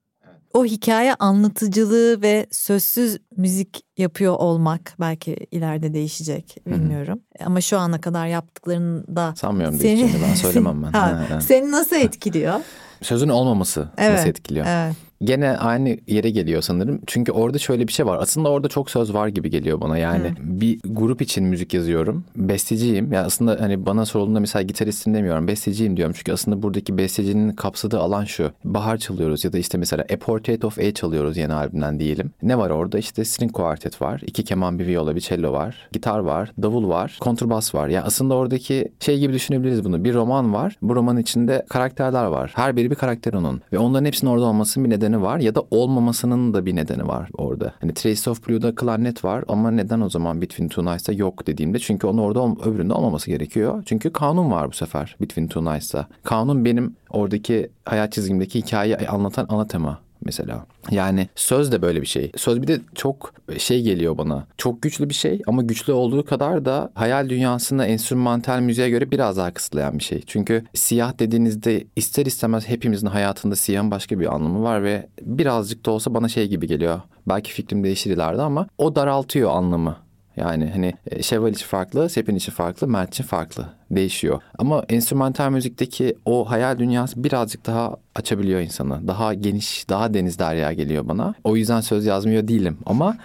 O 0.54 0.66
hikaye 0.66 1.14
anlatıcılığı 1.14 2.22
ve 2.22 2.48
sözsüz 2.52 3.18
müzik 3.38 3.84
yapıyor 3.98 4.36
olmak 4.36 4.94
belki 5.00 5.48
ileride 5.52 5.94
değişecek 5.94 6.58
bilmiyorum. 6.68 7.20
Hı-hı. 7.38 7.48
Ama 7.48 7.62
şu 7.62 7.78
ana 7.78 8.02
kadar 8.02 8.28
yaptıklarında 8.28 9.34
sanmıyorum 9.36 9.78
seni... 9.78 9.84
değişeceğini 9.84 10.24
ben 10.30 10.34
söylemem 10.34 10.84
ben. 10.84 10.92
ha, 11.00 11.26
ha, 11.30 11.42
seni 11.42 11.72
nasıl 11.72 11.96
etkiliyor? 11.96 12.60
Sözün 13.02 13.30
olmaması 13.30 13.90
evet, 13.98 14.14
nasıl 14.14 14.30
etkiliyor? 14.30 14.66
Evet 14.70 15.07
gene 15.24 15.58
aynı 15.58 15.98
yere 16.08 16.30
geliyor 16.30 16.62
sanırım. 16.62 17.02
Çünkü 17.08 17.32
orada 17.32 17.58
şöyle 17.58 17.88
bir 17.88 17.94
şey 17.94 18.06
var. 18.06 18.18
Aslında 18.22 18.50
orada 18.50 18.68
çok 18.68 18.92
söz 18.92 19.14
var 19.14 19.28
gibi 19.28 19.50
geliyor 19.50 19.82
bana. 19.82 19.98
Yani 19.98 20.30
hmm. 20.30 20.62
bir 20.62 20.80
grup 20.86 21.22
için 21.22 21.44
müzik 21.44 21.74
yazıyorum. 21.74 22.24
Besteciyim. 22.36 23.14
Yani 23.14 23.26
aslında 23.26 23.58
hani 23.60 23.86
bana 23.86 24.06
sorulduğunda 24.06 24.40
mesela 24.40 24.64
gitaristim 24.64 25.14
demiyorum. 25.14 25.48
Besteciyim 25.48 25.98
diyorum. 25.98 26.14
Çünkü 26.18 26.34
aslında 26.34 26.62
buradaki 26.62 26.98
bestecinin 26.98 27.52
kapsadığı 27.52 28.00
alan 28.00 28.26
şu. 28.26 28.52
Bahar 28.66 28.98
çalıyoruz 28.98 29.46
ya 29.46 29.54
da 29.54 29.58
işte 29.58 29.78
mesela 29.78 30.06
A 30.14 30.18
Portrait 30.18 30.66
of 30.66 30.80
A 30.80 30.94
çalıyoruz 30.94 31.38
yeni 31.38 31.54
albümden 31.54 32.00
diyelim. 32.00 32.32
Ne 32.42 32.58
var 32.58 32.70
orada? 32.70 32.98
İşte 32.98 33.26
string 33.26 33.52
quartet 33.52 34.02
var. 34.02 34.22
iki 34.28 34.44
keman, 34.44 34.80
bir 34.80 34.88
viola, 34.88 35.16
bir 35.16 35.22
cello 35.22 35.52
var. 35.52 35.88
Gitar 35.92 36.20
var, 36.20 36.52
davul 36.62 36.90
var, 36.90 37.18
kontrbas 37.22 37.76
var. 37.76 37.88
Yani 37.88 38.06
aslında 38.06 38.36
oradaki 38.36 38.92
şey 39.00 39.20
gibi 39.20 39.34
düşünebiliriz 39.34 39.86
bunu. 39.86 40.04
Bir 40.04 40.14
roman 40.14 40.54
var. 40.54 40.78
Bu 40.82 40.96
romanın 40.96 41.20
içinde 41.20 41.66
karakterler 41.70 42.26
var. 42.26 42.52
Her 42.56 42.76
biri 42.76 42.92
bir 42.92 42.96
karakter 42.96 43.34
onun. 43.34 43.62
Ve 43.74 43.78
onların 43.78 44.06
hepsinin 44.06 44.32
orada 44.32 44.46
olmasının 44.46 44.86
bir 44.86 44.90
nedeni 44.90 45.07
nedeni 45.08 45.22
var 45.22 45.40
ya 45.40 45.56
da 45.56 45.64
olmamasının 45.72 46.54
da 46.54 46.66
bir 46.66 46.76
nedeni 46.76 47.08
var 47.08 47.30
orada. 47.34 47.74
Hani 47.82 47.94
Trace 47.94 48.30
of 48.30 48.48
Blue'da 48.48 48.76
klarnet 48.76 49.24
var 49.24 49.44
ama 49.48 49.72
neden 49.72 50.02
o 50.02 50.10
zaman 50.10 50.42
Between 50.42 50.70
Two 50.70 50.86
Nights'ta 50.86 51.14
yok 51.14 51.48
dediğimde 51.48 51.80
çünkü 51.80 52.08
onu 52.08 52.22
orada 52.22 52.70
öbüründe 52.70 52.94
olmaması 52.94 53.30
gerekiyor. 53.30 53.84
Çünkü 53.86 54.14
kanun 54.14 54.52
var 54.52 54.68
bu 54.68 54.76
sefer 54.76 55.16
Between 55.22 55.48
Two 55.48 55.74
Nights'ta. 55.74 56.08
Kanun 56.24 56.66
benim 56.66 56.96
oradaki 57.10 57.70
hayat 57.86 58.14
çizgimdeki 58.14 58.60
hikayeyi 58.60 59.10
anlatan 59.10 59.46
ana 59.50 59.68
tema 59.68 60.00
mesela. 60.26 60.66
Yani 60.92 61.30
söz 61.36 61.72
de 61.72 61.82
böyle 61.82 62.02
bir 62.02 62.08
şey. 62.08 62.32
Söz 62.36 62.62
bir 62.62 62.68
de 62.68 62.80
çok 62.96 63.34
şey 63.58 63.82
geliyor 63.82 64.18
bana. 64.18 64.48
Çok 64.58 64.82
güçlü 64.82 65.10
bir 65.10 65.14
şey 65.14 65.42
ama 65.48 65.62
güçlü 65.62 65.94
olduğu 65.94 66.26
kadar 66.26 66.66
da 66.66 66.92
hayal 66.96 67.30
dünyasında 67.30 67.86
enstrümantal 67.86 68.60
müziğe 68.60 68.90
göre 68.90 69.12
biraz 69.12 69.38
daha 69.38 69.54
kısıtlayan 69.54 70.00
bir 70.00 70.04
şey. 70.04 70.22
Çünkü 70.28 70.64
siyah 70.74 71.20
dediğinizde 71.20 71.84
ister 71.96 72.26
istemez 72.26 72.68
hepimizin 72.68 73.08
hayatında 73.08 73.56
siyahın 73.56 73.92
başka 73.92 74.20
bir 74.20 74.36
anlamı 74.36 74.64
var 74.64 74.84
ve 74.84 75.08
birazcık 75.22 75.86
da 75.86 75.92
olsa 75.92 76.14
bana 76.14 76.28
şey 76.28 76.48
gibi 76.48 76.68
geliyor. 76.68 77.02
Belki 77.28 77.54
fikrim 77.54 77.84
değişir 77.84 78.12
ileride 78.12 78.42
ama 78.42 78.68
o 78.78 78.96
daraltıyor 78.96 79.52
anlamı. 79.52 79.98
Yani 80.38 80.70
hani 80.74 80.94
e, 81.12 81.24
Şevval 81.24 81.52
için 81.52 81.66
farklı, 81.66 82.10
Sepin 82.10 82.36
için 82.36 82.52
farklı, 82.52 82.88
Mert 82.88 83.14
için 83.14 83.24
farklı. 83.24 83.77
Değişiyor. 83.92 84.42
Ama 84.58 84.84
enstrümantal 84.90 85.52
müzikteki 85.52 86.16
o 86.26 86.50
hayal 86.50 86.80
dünyası 86.80 87.24
birazcık 87.24 87.66
daha 87.66 87.96
açabiliyor 88.16 88.60
insanı. 88.60 89.08
Daha 89.08 89.34
geniş, 89.34 89.90
daha 89.90 90.14
deniz 90.14 90.40
derya 90.40 90.74
geliyor 90.74 91.08
bana. 91.08 91.34
O 91.44 91.56
yüzden 91.56 91.82
söz 91.82 92.06
yazmıyor 92.06 92.48
değilim 92.48 92.78
ama 92.86 93.18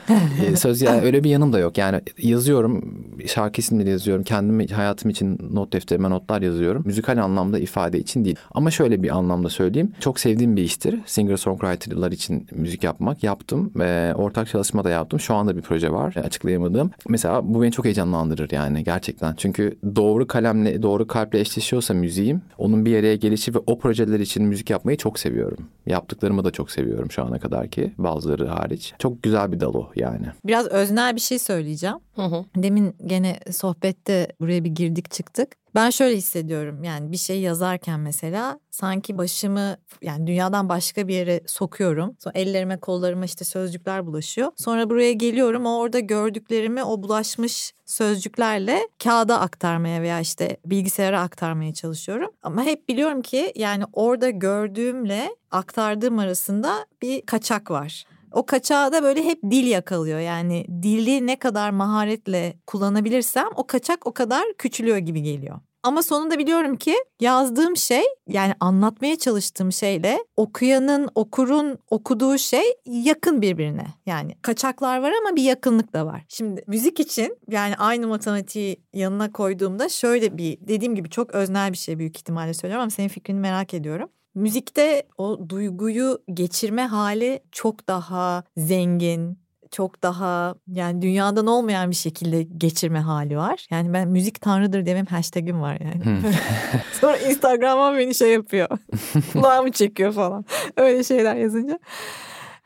e, 0.46 0.56
söz 0.56 0.82
ya 0.82 1.00
öyle 1.00 1.24
bir 1.24 1.30
yanım 1.30 1.52
da 1.52 1.58
yok. 1.58 1.78
Yani 1.78 2.00
yazıyorum, 2.18 3.04
şarkı 3.26 3.60
isimleri 3.60 3.90
yazıyorum. 3.90 4.24
Kendim 4.24 4.68
hayatım 4.68 5.10
için 5.10 5.38
not 5.52 5.72
defterime 5.72 6.10
notlar 6.10 6.42
yazıyorum. 6.42 6.82
Müzikal 6.86 7.18
anlamda 7.18 7.58
ifade 7.58 7.98
için 7.98 8.24
değil. 8.24 8.36
Ama 8.50 8.70
şöyle 8.70 9.02
bir 9.02 9.16
anlamda 9.16 9.48
söyleyeyim. 9.48 9.92
Çok 10.00 10.20
sevdiğim 10.20 10.56
bir 10.56 10.62
iştir. 10.62 11.00
Singer 11.06 11.36
songwriter'lar 11.36 12.12
için 12.12 12.46
müzik 12.52 12.84
yapmak. 12.84 13.22
Yaptım 13.22 13.72
ve 13.76 14.14
ortak 14.14 14.48
çalışma 14.48 14.84
da 14.84 14.90
yaptım. 14.90 15.20
Şu 15.20 15.34
anda 15.34 15.56
bir 15.56 15.62
proje 15.62 15.92
var 15.92 16.14
açıklayamadığım. 16.24 16.90
Mesela 17.08 17.54
bu 17.54 17.62
beni 17.62 17.72
çok 17.72 17.84
heyecanlandırır 17.84 18.50
yani 18.50 18.84
gerçekten. 18.84 19.34
Çünkü 19.36 19.78
doğru 19.96 20.26
kalemle, 20.52 20.82
doğru 20.82 21.06
kalple 21.06 21.40
eşleşiyorsa 21.40 21.94
müziğim, 21.94 22.42
onun 22.58 22.84
bir 22.84 22.90
yere 22.90 23.16
gelişi 23.16 23.54
ve 23.54 23.58
o 23.66 23.78
projeler 23.78 24.20
için 24.20 24.44
müzik 24.44 24.70
yap 24.70 24.82
yapmayı 24.82 24.96
çok 24.98 25.18
seviyorum. 25.18 25.68
Yaptıklarımı 25.86 26.44
da 26.44 26.50
çok 26.50 26.70
seviyorum 26.70 27.10
şu 27.10 27.24
ana 27.24 27.38
kadar 27.38 27.68
ki 27.68 27.92
bazıları 27.98 28.46
hariç. 28.46 28.94
Çok 28.98 29.22
güzel 29.22 29.52
bir 29.52 29.60
dal 29.60 29.74
o 29.74 29.90
yani. 29.96 30.26
Biraz 30.44 30.66
öznel 30.66 31.16
bir 31.16 31.20
şey 31.20 31.38
söyleyeceğim. 31.38 31.96
Hı 32.14 32.22
hı. 32.22 32.44
Demin 32.56 32.94
gene 33.06 33.40
sohbette 33.50 34.28
buraya 34.40 34.64
bir 34.64 34.70
girdik 34.70 35.10
çıktık. 35.10 35.61
Ben 35.74 35.90
şöyle 35.90 36.16
hissediyorum 36.16 36.84
yani 36.84 37.12
bir 37.12 37.16
şey 37.16 37.40
yazarken 37.40 38.00
mesela 38.00 38.60
sanki 38.70 39.18
başımı 39.18 39.76
yani 40.02 40.26
dünyadan 40.26 40.68
başka 40.68 41.08
bir 41.08 41.14
yere 41.14 41.40
sokuyorum. 41.46 42.16
Sonra 42.18 42.38
ellerime 42.38 42.80
kollarıma 42.80 43.24
işte 43.24 43.44
sözcükler 43.44 44.06
bulaşıyor. 44.06 44.52
Sonra 44.56 44.90
buraya 44.90 45.12
geliyorum 45.12 45.66
orada 45.66 45.98
gördüklerimi 45.98 46.84
o 46.84 47.02
bulaşmış 47.02 47.72
sözcüklerle 47.86 48.88
kağıda 49.04 49.40
aktarmaya 49.40 50.02
veya 50.02 50.20
işte 50.20 50.56
bilgisayara 50.66 51.20
aktarmaya 51.20 51.74
çalışıyorum. 51.74 52.30
Ama 52.42 52.62
hep 52.62 52.88
biliyorum 52.88 53.22
ki 53.22 53.52
yani 53.56 53.84
orada 53.92 54.30
gördüğümle 54.30 55.36
aktardığım 55.50 56.18
arasında 56.18 56.86
bir 57.02 57.22
kaçak 57.22 57.70
var. 57.70 58.04
O 58.34 58.46
kaçağı 58.46 58.92
da 58.92 59.02
böyle 59.02 59.24
hep 59.24 59.42
dil 59.50 59.66
yakalıyor. 59.66 60.20
Yani 60.20 60.66
dili 60.82 61.26
ne 61.26 61.38
kadar 61.38 61.70
maharetle 61.70 62.54
kullanabilirsem 62.66 63.48
o 63.56 63.66
kaçak 63.66 64.06
o 64.06 64.12
kadar 64.12 64.44
küçülüyor 64.58 64.98
gibi 64.98 65.22
geliyor. 65.22 65.60
Ama 65.84 66.02
sonunda 66.02 66.38
biliyorum 66.38 66.76
ki 66.76 66.94
yazdığım 67.20 67.76
şey 67.76 68.02
yani 68.28 68.54
anlatmaya 68.60 69.16
çalıştığım 69.16 69.72
şeyle 69.72 70.24
okuyanın, 70.36 71.08
okurun 71.14 71.78
okuduğu 71.90 72.38
şey 72.38 72.62
yakın 72.86 73.42
birbirine. 73.42 73.86
Yani 74.06 74.34
kaçaklar 74.42 75.02
var 75.02 75.12
ama 75.20 75.36
bir 75.36 75.42
yakınlık 75.42 75.92
da 75.92 76.06
var. 76.06 76.24
Şimdi 76.28 76.64
müzik 76.66 77.00
için 77.00 77.38
yani 77.50 77.76
aynı 77.76 78.06
matematiği 78.06 78.76
yanına 78.92 79.32
koyduğumda 79.32 79.88
şöyle 79.88 80.38
bir 80.38 80.58
dediğim 80.60 80.94
gibi 80.94 81.10
çok 81.10 81.34
öznel 81.34 81.72
bir 81.72 81.78
şey 81.78 81.98
büyük 81.98 82.16
ihtimalle 82.16 82.54
söylüyorum 82.54 82.82
ama 82.82 82.90
senin 82.90 83.08
fikrini 83.08 83.40
merak 83.40 83.74
ediyorum. 83.74 84.08
Müzikte 84.34 85.02
o 85.18 85.48
duyguyu 85.48 86.22
geçirme 86.34 86.82
hali 86.86 87.40
çok 87.52 87.88
daha 87.88 88.44
zengin, 88.56 89.38
çok 89.70 90.02
daha 90.02 90.54
yani 90.72 91.02
dünyadan 91.02 91.46
olmayan 91.46 91.90
bir 91.90 91.96
şekilde 91.96 92.42
geçirme 92.42 92.98
hali 92.98 93.36
var. 93.36 93.66
Yani 93.70 93.92
ben 93.92 94.08
müzik 94.08 94.40
tanrıdır 94.40 94.86
demem 94.86 95.06
hashtagim 95.06 95.60
var 95.60 95.78
yani. 95.80 96.20
Sonra 97.00 97.16
Instagram'a 97.16 97.98
beni 97.98 98.14
şey 98.14 98.32
yapıyor. 98.32 98.68
Kulağımı 99.32 99.72
çekiyor 99.72 100.12
falan. 100.12 100.44
Öyle 100.76 101.04
şeyler 101.04 101.36
yazınca. 101.36 101.78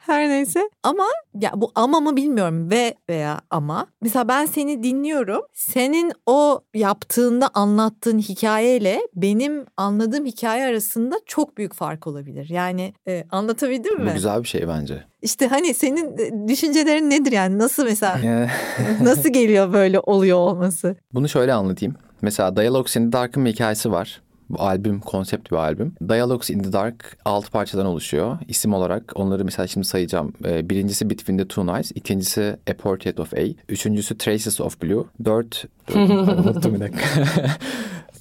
Her 0.07 0.29
neyse 0.29 0.71
ama 0.83 1.05
ya 1.41 1.53
bu 1.55 1.73
ama 1.75 2.01
mı 2.01 2.17
bilmiyorum 2.17 2.71
ve 2.71 2.95
veya 3.09 3.41
ama. 3.51 3.87
Mesela 4.03 4.29
ben 4.29 4.47
seni 4.47 4.83
dinliyorum. 4.83 5.43
Senin 5.53 6.13
o 6.27 6.61
yaptığında 6.75 7.51
anlattığın 7.55 8.19
hikayeyle 8.19 9.01
benim 9.15 9.67
anladığım 9.77 10.25
hikaye 10.27 10.67
arasında 10.67 11.17
çok 11.27 11.57
büyük 11.59 11.75
fark 11.75 12.07
olabilir. 12.07 12.47
Yani 12.51 12.95
e, 13.09 13.25
anlatabildim 13.31 14.01
mi? 14.01 14.11
Bu 14.11 14.15
güzel 14.15 14.43
bir 14.43 14.49
şey 14.49 14.69
bence. 14.69 15.05
İşte 15.23 15.47
hani 15.47 15.75
senin 15.75 16.19
e, 16.19 16.49
düşüncelerin 16.49 17.11
nedir 17.11 17.33
yani 17.33 17.59
nasıl 17.59 17.85
mesela 17.85 18.21
nasıl 19.03 19.29
geliyor 19.29 19.73
böyle 19.73 20.01
oluyor 20.01 20.39
olması? 20.39 20.97
Bunu 21.15 21.29
şöyle 21.29 21.53
anlatayım. 21.53 21.95
Mesela 22.23 22.57
Dialogues 22.57 22.97
in 22.97 23.05
the 23.07 23.13
Dark'ın 23.13 23.45
bir 23.45 23.53
hikayesi 23.53 23.93
var. 23.93 24.23
Bu 24.51 24.61
albüm 24.63 25.01
konsept 25.01 25.51
bir 25.51 25.57
albüm. 25.57 25.95
Dialogues 26.09 26.51
in 26.51 26.59
the 26.59 26.73
Dark 26.73 27.19
altı 27.25 27.51
parçadan 27.51 27.87
oluşuyor. 27.87 28.39
İsim 28.49 28.75
olarak 28.75 29.13
onları 29.15 29.45
mesela 29.45 29.67
şimdi 29.67 29.87
sayacağım. 29.87 30.33
Ee, 30.45 30.71
birincisi 30.71 31.11
Between 31.11 31.39
the 31.39 31.49
Two 31.49 31.67
Nights. 31.67 31.93
ikincisi 31.95 32.57
A 32.71 32.75
Portrait 32.75 33.21
of 33.21 33.35
A. 33.35 33.41
Üçüncüsü 33.69 34.19
Traces 34.19 34.61
of 34.61 34.83
Blue. 34.83 35.05
Dört... 35.25 35.65
unuttum 35.95 36.75
bir 36.75 36.81
dakika. 36.81 37.05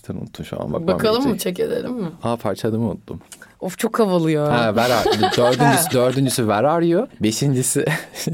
unuttum 0.09 0.45
şu 0.45 0.61
an. 0.61 0.73
Bakmam 0.73 0.87
Bakalım 0.87 1.27
mı 1.27 1.37
çek 1.37 1.59
edelim 1.59 1.93
mi? 1.93 2.07
Aa 2.23 2.35
parça 2.35 2.69
adımı 2.69 2.89
unuttum. 2.89 3.21
Of 3.59 3.77
çok 3.77 3.99
havalı 3.99 4.31
ya. 4.31 4.43
Ha, 4.43 4.73
where 4.75 4.93
are, 4.93 5.21
dördüncüsü, 5.37 5.91
dördüncüsü 5.93 6.41
Where 6.41 6.67
Are 6.67 6.85
You? 6.87 7.07
Beşincisi, 7.23 7.85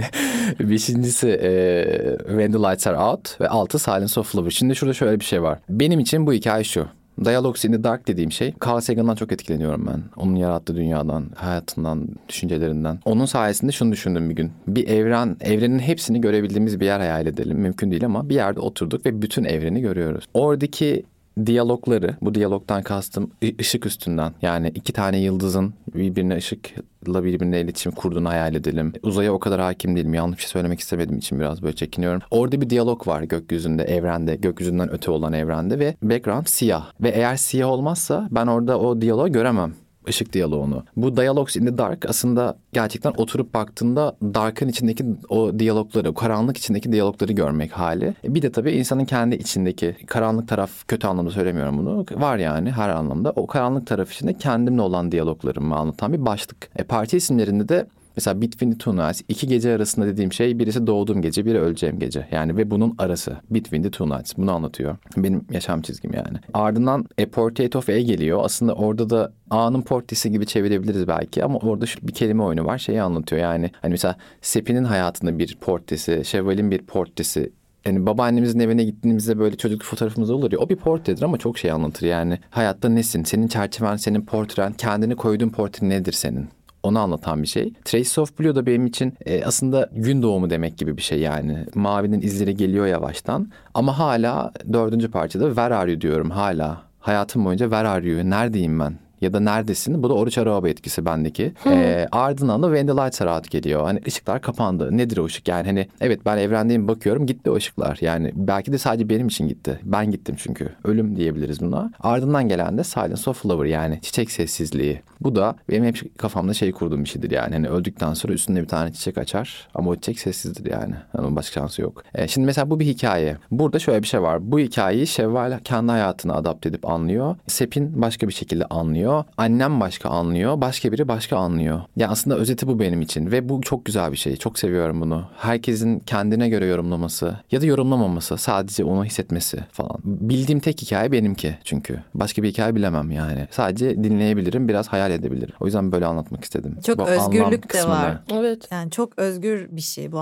beşincisi 0.60 1.28
e, 1.28 2.18
When 2.18 2.52
the 2.52 2.58
Lights 2.58 2.88
Are 2.88 2.98
Out 2.98 3.42
ve 3.42 3.50
altı 3.50 3.80
Silence 3.80 4.20
of 4.20 4.36
Lover. 4.36 4.50
Şimdi 4.52 4.76
şurada 4.76 4.94
şöyle 4.94 5.20
bir 5.20 5.26
şey 5.26 5.42
var. 5.42 5.60
Benim 5.70 6.00
için 6.00 6.28
bu 6.28 6.34
hikaye 6.34 6.64
şu. 6.64 6.88
Dialogues 7.26 7.66
in 7.66 7.72
the 7.72 7.84
Dark 7.84 8.08
dediğim 8.08 8.32
şey 8.32 8.54
Carl 8.66 8.80
Sagan'dan 8.80 9.16
çok 9.16 9.32
etkileniyorum 9.32 9.88
ben. 9.88 10.04
Onun 10.18 10.36
yarattığı 10.36 10.76
dünyadan, 10.76 11.26
hayatından, 11.36 12.08
düşüncelerinden. 12.30 13.00
Onun 13.06 13.26
sayesinde 13.26 13.72
şunu 13.72 13.92
düşündüm 13.92 14.30
bir 14.30 14.36
gün. 14.36 14.52
Bir 14.68 14.88
evren, 14.88 15.38
evrenin 15.42 15.80
hepsini 15.80 16.22
görebildiğimiz 16.22 16.80
bir 16.80 16.86
yer 16.86 17.00
hayal 17.00 17.26
edelim. 17.28 17.58
Mümkün 17.58 17.92
değil 17.92 18.06
ama 18.06 18.30
bir 18.30 18.36
yerde 18.36 18.60
oturduk 18.60 19.06
ve 19.06 19.22
bütün 19.22 19.44
evreni 19.44 19.82
görüyoruz. 19.82 20.26
Oradaki 20.34 21.04
diyalogları, 21.46 22.16
bu 22.22 22.36
diyalogdan 22.36 22.84
kastım 22.84 23.32
ışık 23.60 23.86
üstünden. 23.86 24.34
Yani 24.42 24.72
iki 24.76 24.94
tane 24.94 25.20
yıldızın 25.20 25.74
birbirine 25.96 26.36
ışıkla 26.36 27.24
birbirine 27.24 27.62
iletişim 27.62 27.92
kurduğunu 27.92 28.30
hayal 28.30 28.56
edelim. 28.56 28.94
Uzaya 29.04 29.34
o 29.34 29.40
kadar 29.40 29.62
hakim 29.62 29.96
değilim. 29.96 30.14
Yanlış 30.14 30.38
bir 30.38 30.42
şey 30.42 30.50
söylemek 30.50 30.80
istemediğim 30.80 31.20
için 31.20 31.40
biraz 31.40 31.62
böyle 31.62 31.76
çekiniyorum. 31.76 32.22
Orada 32.32 32.62
bir 32.62 32.70
diyalog 32.70 33.08
var 33.08 33.22
gökyüzünde, 33.22 33.84
evrende, 33.84 34.36
gökyüzünden 34.36 34.92
öte 34.92 35.12
olan 35.12 35.34
evrende 35.34 35.80
ve 35.80 35.96
background 36.04 36.46
siyah. 36.46 36.92
Ve 37.02 37.10
eğer 37.10 37.36
siyah 37.36 37.70
olmazsa 37.70 38.28
ben 38.32 38.48
orada 38.48 38.80
o 38.80 39.02
diyaloğu 39.02 39.32
göremem 39.32 39.74
ışık 40.10 40.34
diyaloğunu. 40.34 40.84
Bu 40.96 41.18
Dialogues 41.18 41.56
in 41.56 41.66
the 41.66 41.78
Dark 41.78 42.06
aslında 42.10 42.58
gerçekten 42.74 43.14
oturup 43.18 43.54
baktığında 43.54 44.16
Dark'ın 44.24 44.68
içindeki 44.68 45.06
o 45.30 45.60
diyalogları, 45.60 46.10
o 46.10 46.14
karanlık 46.14 46.58
içindeki 46.58 46.92
diyalogları 46.92 47.34
görmek 47.34 47.72
hali. 47.72 48.16
E 48.24 48.36
Bir 48.36 48.42
de 48.42 48.52
tabii 48.52 48.72
insanın 48.72 49.06
kendi 49.06 49.36
içindeki 49.36 49.96
karanlık 50.08 50.48
taraf 50.48 50.72
kötü 50.88 51.08
anlamda 51.08 51.32
söylemiyorum 51.32 51.78
bunu. 51.78 52.06
Var 52.12 52.38
yani 52.38 52.72
her 52.72 52.90
anlamda. 52.90 53.34
O 53.36 53.48
karanlık 53.48 53.88
taraf 53.88 54.14
içinde 54.14 54.34
kendimle 54.34 54.82
olan 54.82 55.12
diyaloglarımı 55.12 55.76
anlatan 55.76 56.14
bir 56.14 56.26
başlık. 56.26 56.70
E, 56.76 56.84
parti 56.84 57.18
isimlerinde 57.18 57.70
de 57.70 57.86
Mesela 58.18 58.42
Between 58.42 58.72
Two 58.72 58.96
Nights, 58.96 59.22
iki 59.30 59.48
gece 59.48 59.76
arasında 59.76 60.06
dediğim 60.06 60.34
şey 60.34 60.60
birisi 60.60 60.88
doğduğum 60.88 61.22
gece, 61.22 61.46
biri 61.46 61.60
öleceğim 61.60 62.00
gece. 62.00 62.28
Yani 62.32 62.58
ve 62.58 62.72
bunun 62.72 62.96
arası. 62.98 63.38
Between 63.50 63.84
the 63.84 63.92
Two 63.92 64.10
Nights. 64.10 64.34
Bunu 64.38 64.52
anlatıyor. 64.52 64.98
Benim 65.18 65.46
yaşam 65.52 65.82
çizgim 65.82 66.14
yani. 66.14 66.38
Ardından 66.54 67.06
A 67.22 67.26
Portrait 67.26 67.76
of 67.76 67.90
A 67.90 68.00
geliyor. 68.00 68.40
Aslında 68.44 68.74
orada 68.74 69.10
da 69.10 69.34
A'nın 69.50 69.82
portresi 69.82 70.32
gibi 70.32 70.46
çevirebiliriz 70.46 71.08
belki 71.08 71.44
ama 71.44 71.60
orada 71.60 71.86
şu 71.86 72.08
bir 72.08 72.14
kelime 72.14 72.44
oyunu 72.44 72.66
var. 72.66 72.78
Şeyi 72.78 73.02
anlatıyor 73.02 73.42
yani. 73.42 73.72
Hani 73.82 73.92
mesela 73.92 74.16
Sepi'nin 74.42 74.84
hayatında 74.84 75.40
bir 75.40 75.58
portresi, 75.62 76.22
Şevval'in 76.26 76.72
bir 76.72 76.82
portresi 76.82 77.52
yani 77.86 78.06
babaannemizin 78.06 78.60
evine 78.60 78.84
gittiğimizde 78.84 79.40
böyle 79.40 79.58
çocukluk 79.58 79.88
fotoğrafımız 79.88 80.30
olur 80.30 80.52
ya 80.52 80.60
o 80.60 80.70
bir 80.70 80.76
portredir 80.76 81.22
ama 81.22 81.38
çok 81.38 81.58
şey 81.58 81.72
anlatır 81.72 82.08
yani. 82.08 82.40
Hayatta 82.50 82.90
nesin? 82.90 83.24
Senin 83.24 83.48
çerçeven, 83.48 83.96
senin 83.96 84.22
portren, 84.22 84.74
kendini 84.74 85.16
koyduğun 85.16 85.50
portre 85.50 85.90
nedir 85.90 86.14
senin? 86.14 86.50
Onu 86.84 87.00
anlatan 87.00 87.42
bir 87.44 87.48
şey. 87.48 87.74
Trace 87.86 88.22
of 88.22 88.40
Blue 88.40 88.56
da 88.56 88.66
benim 88.66 88.86
için 88.86 89.14
e, 89.26 89.46
aslında 89.46 89.90
gün 89.92 90.22
doğumu 90.22 90.50
demek 90.50 90.78
gibi 90.78 90.98
bir 90.98 91.02
şey 91.02 91.20
yani. 91.20 91.66
Mavinin 91.76 92.22
izleri 92.22 92.56
geliyor 92.56 92.86
yavaştan. 92.86 93.52
Ama 93.74 94.00
hala 94.00 94.54
dördüncü 94.74 95.12
parçada 95.12 95.48
Where 95.48 95.76
Are 95.76 95.92
You 95.92 96.02
diyorum 96.02 96.30
hala. 96.30 96.82
Hayatım 97.00 97.46
boyunca 97.46 97.66
Where 97.66 97.88
Are 97.88 98.10
You? 98.10 98.30
Neredeyim 98.30 98.80
ben? 98.80 98.94
Ya 99.22 99.34
da 99.34 99.40
neredesin? 99.40 100.04
Bu 100.04 100.10
da 100.10 100.14
Oruç 100.14 100.38
Araba 100.38 100.70
etkisi 100.70 101.06
bendeki. 101.06 101.54
Ee, 101.66 102.08
ardından 102.12 102.64
da 102.64 102.68
When 102.68 102.88
the 102.88 102.94
Lights 102.94 103.22
Are 103.22 103.32
Out 103.32 103.52
geliyor. 103.52 103.84
Hani 103.84 104.00
ışıklar 104.08 104.42
kapandı. 104.42 104.98
Nedir 104.98 105.18
o 105.18 105.26
ışık? 105.26 105.48
Yani 105.48 105.66
hani 105.68 105.88
evet 106.02 106.20
ben 106.26 106.38
evrendeyim 106.38 106.88
bakıyorum 106.88 107.26
gitti 107.26 107.52
o 107.52 107.56
ışıklar. 107.56 107.98
Yani 108.02 108.32
belki 108.36 108.72
de 108.74 108.78
sadece 108.78 109.10
benim 109.10 109.28
için 109.28 109.48
gitti. 109.48 109.80
Ben 109.84 110.12
gittim 110.12 110.36
çünkü. 110.40 110.70
Ölüm 110.84 111.16
diyebiliriz 111.16 111.62
buna. 111.62 111.92
Ardından 112.00 112.48
gelen 112.48 112.78
de 112.78 112.84
Silence 112.84 113.30
of 113.30 113.42
Flower 113.42 113.66
yani 113.66 114.00
çiçek 114.02 114.32
sessizliği. 114.32 115.02
Bu 115.22 115.36
da 115.36 115.56
benim 115.70 115.86
hep 115.86 116.18
kafamda 116.18 116.54
şey 116.54 116.72
kurduğum 116.72 117.04
bir 117.04 117.10
şeydir 117.10 117.32
yani. 117.32 117.54
Hani 117.54 117.70
öldükten 117.70 118.14
sonra 118.14 118.34
üstünde 118.34 118.62
bir 118.62 118.68
tane 118.68 118.94
çiçek 118.94 119.18
açar 119.18 119.68
ama 119.74 119.92
o 119.92 119.96
çiçek 119.96 120.20
sessizdir 120.20 120.72
yani. 120.72 120.82
yani 121.14 121.26
onun 121.26 121.36
başka 121.36 121.62
şansı 121.62 121.82
yok. 121.82 122.04
Ee, 122.16 122.28
şimdi 122.28 122.46
mesela 122.46 122.70
bu 122.70 122.80
bir 122.80 122.86
hikaye. 122.86 123.38
Burada 123.52 123.80
şöyle 123.80 124.02
bir 124.02 124.08
şey 124.08 124.22
var. 124.22 124.52
Bu 124.52 124.60
hikayeyi 124.60 125.08
Şevval 125.08 125.60
kendi 125.64 125.92
hayatına 125.92 126.34
adapte 126.34 126.70
edip 126.70 126.90
anlıyor. 126.90 127.36
Sepin 127.48 128.02
başka 128.02 128.28
bir 128.28 128.34
şekilde 128.34 128.66
anlıyor. 128.66 129.11
Annem 129.38 129.80
başka 129.80 130.10
anlıyor. 130.10 130.62
Başka 130.62 130.92
biri 130.92 131.08
başka 131.08 131.38
anlıyor. 131.38 131.82
Yani 131.96 132.12
aslında 132.12 132.38
özeti 132.38 132.68
bu 132.68 132.80
benim 132.80 133.02
için 133.02 133.32
ve 133.32 133.50
bu 133.50 133.62
çok 133.62 133.86
güzel 133.86 134.12
bir 134.12 134.18
şey. 134.18 134.36
Çok 134.36 134.60
seviyorum 134.60 135.02
bunu. 135.02 135.26
Herkesin 135.38 136.00
kendine 136.00 136.50
göre 136.50 136.66
yorumlaması 136.66 137.36
ya 137.52 137.62
da 137.62 137.66
yorumlamaması. 137.66 138.38
Sadece 138.38 138.84
onu 138.84 139.06
hissetmesi 139.06 139.60
falan. 139.72 139.98
Bildiğim 140.04 140.60
tek 140.60 140.82
hikaye 140.82 141.12
benimki 141.12 141.58
çünkü. 141.64 142.04
Başka 142.14 142.44
bir 142.44 142.50
hikaye 142.50 142.76
bilemem 142.76 143.12
yani. 143.12 143.48
Sadece 143.52 144.04
dinleyebilirim, 144.04 144.68
biraz 144.68 144.88
hayal 144.88 145.12
edebilirim. 145.12 145.54
O 145.60 145.66
yüzden 145.66 145.92
böyle 145.92 146.06
anlatmak 146.06 146.44
istedim. 146.44 146.78
Çok 146.86 147.00
Bu 147.00 147.04
özgürlük 147.04 147.74
de 147.74 147.88
var. 147.88 148.18
Evet. 148.34 148.68
Yani 148.72 148.92
çok 148.92 149.20
özgür 149.20 149.68
bir 149.72 149.82
şey 149.82 150.12
bu 150.12 150.20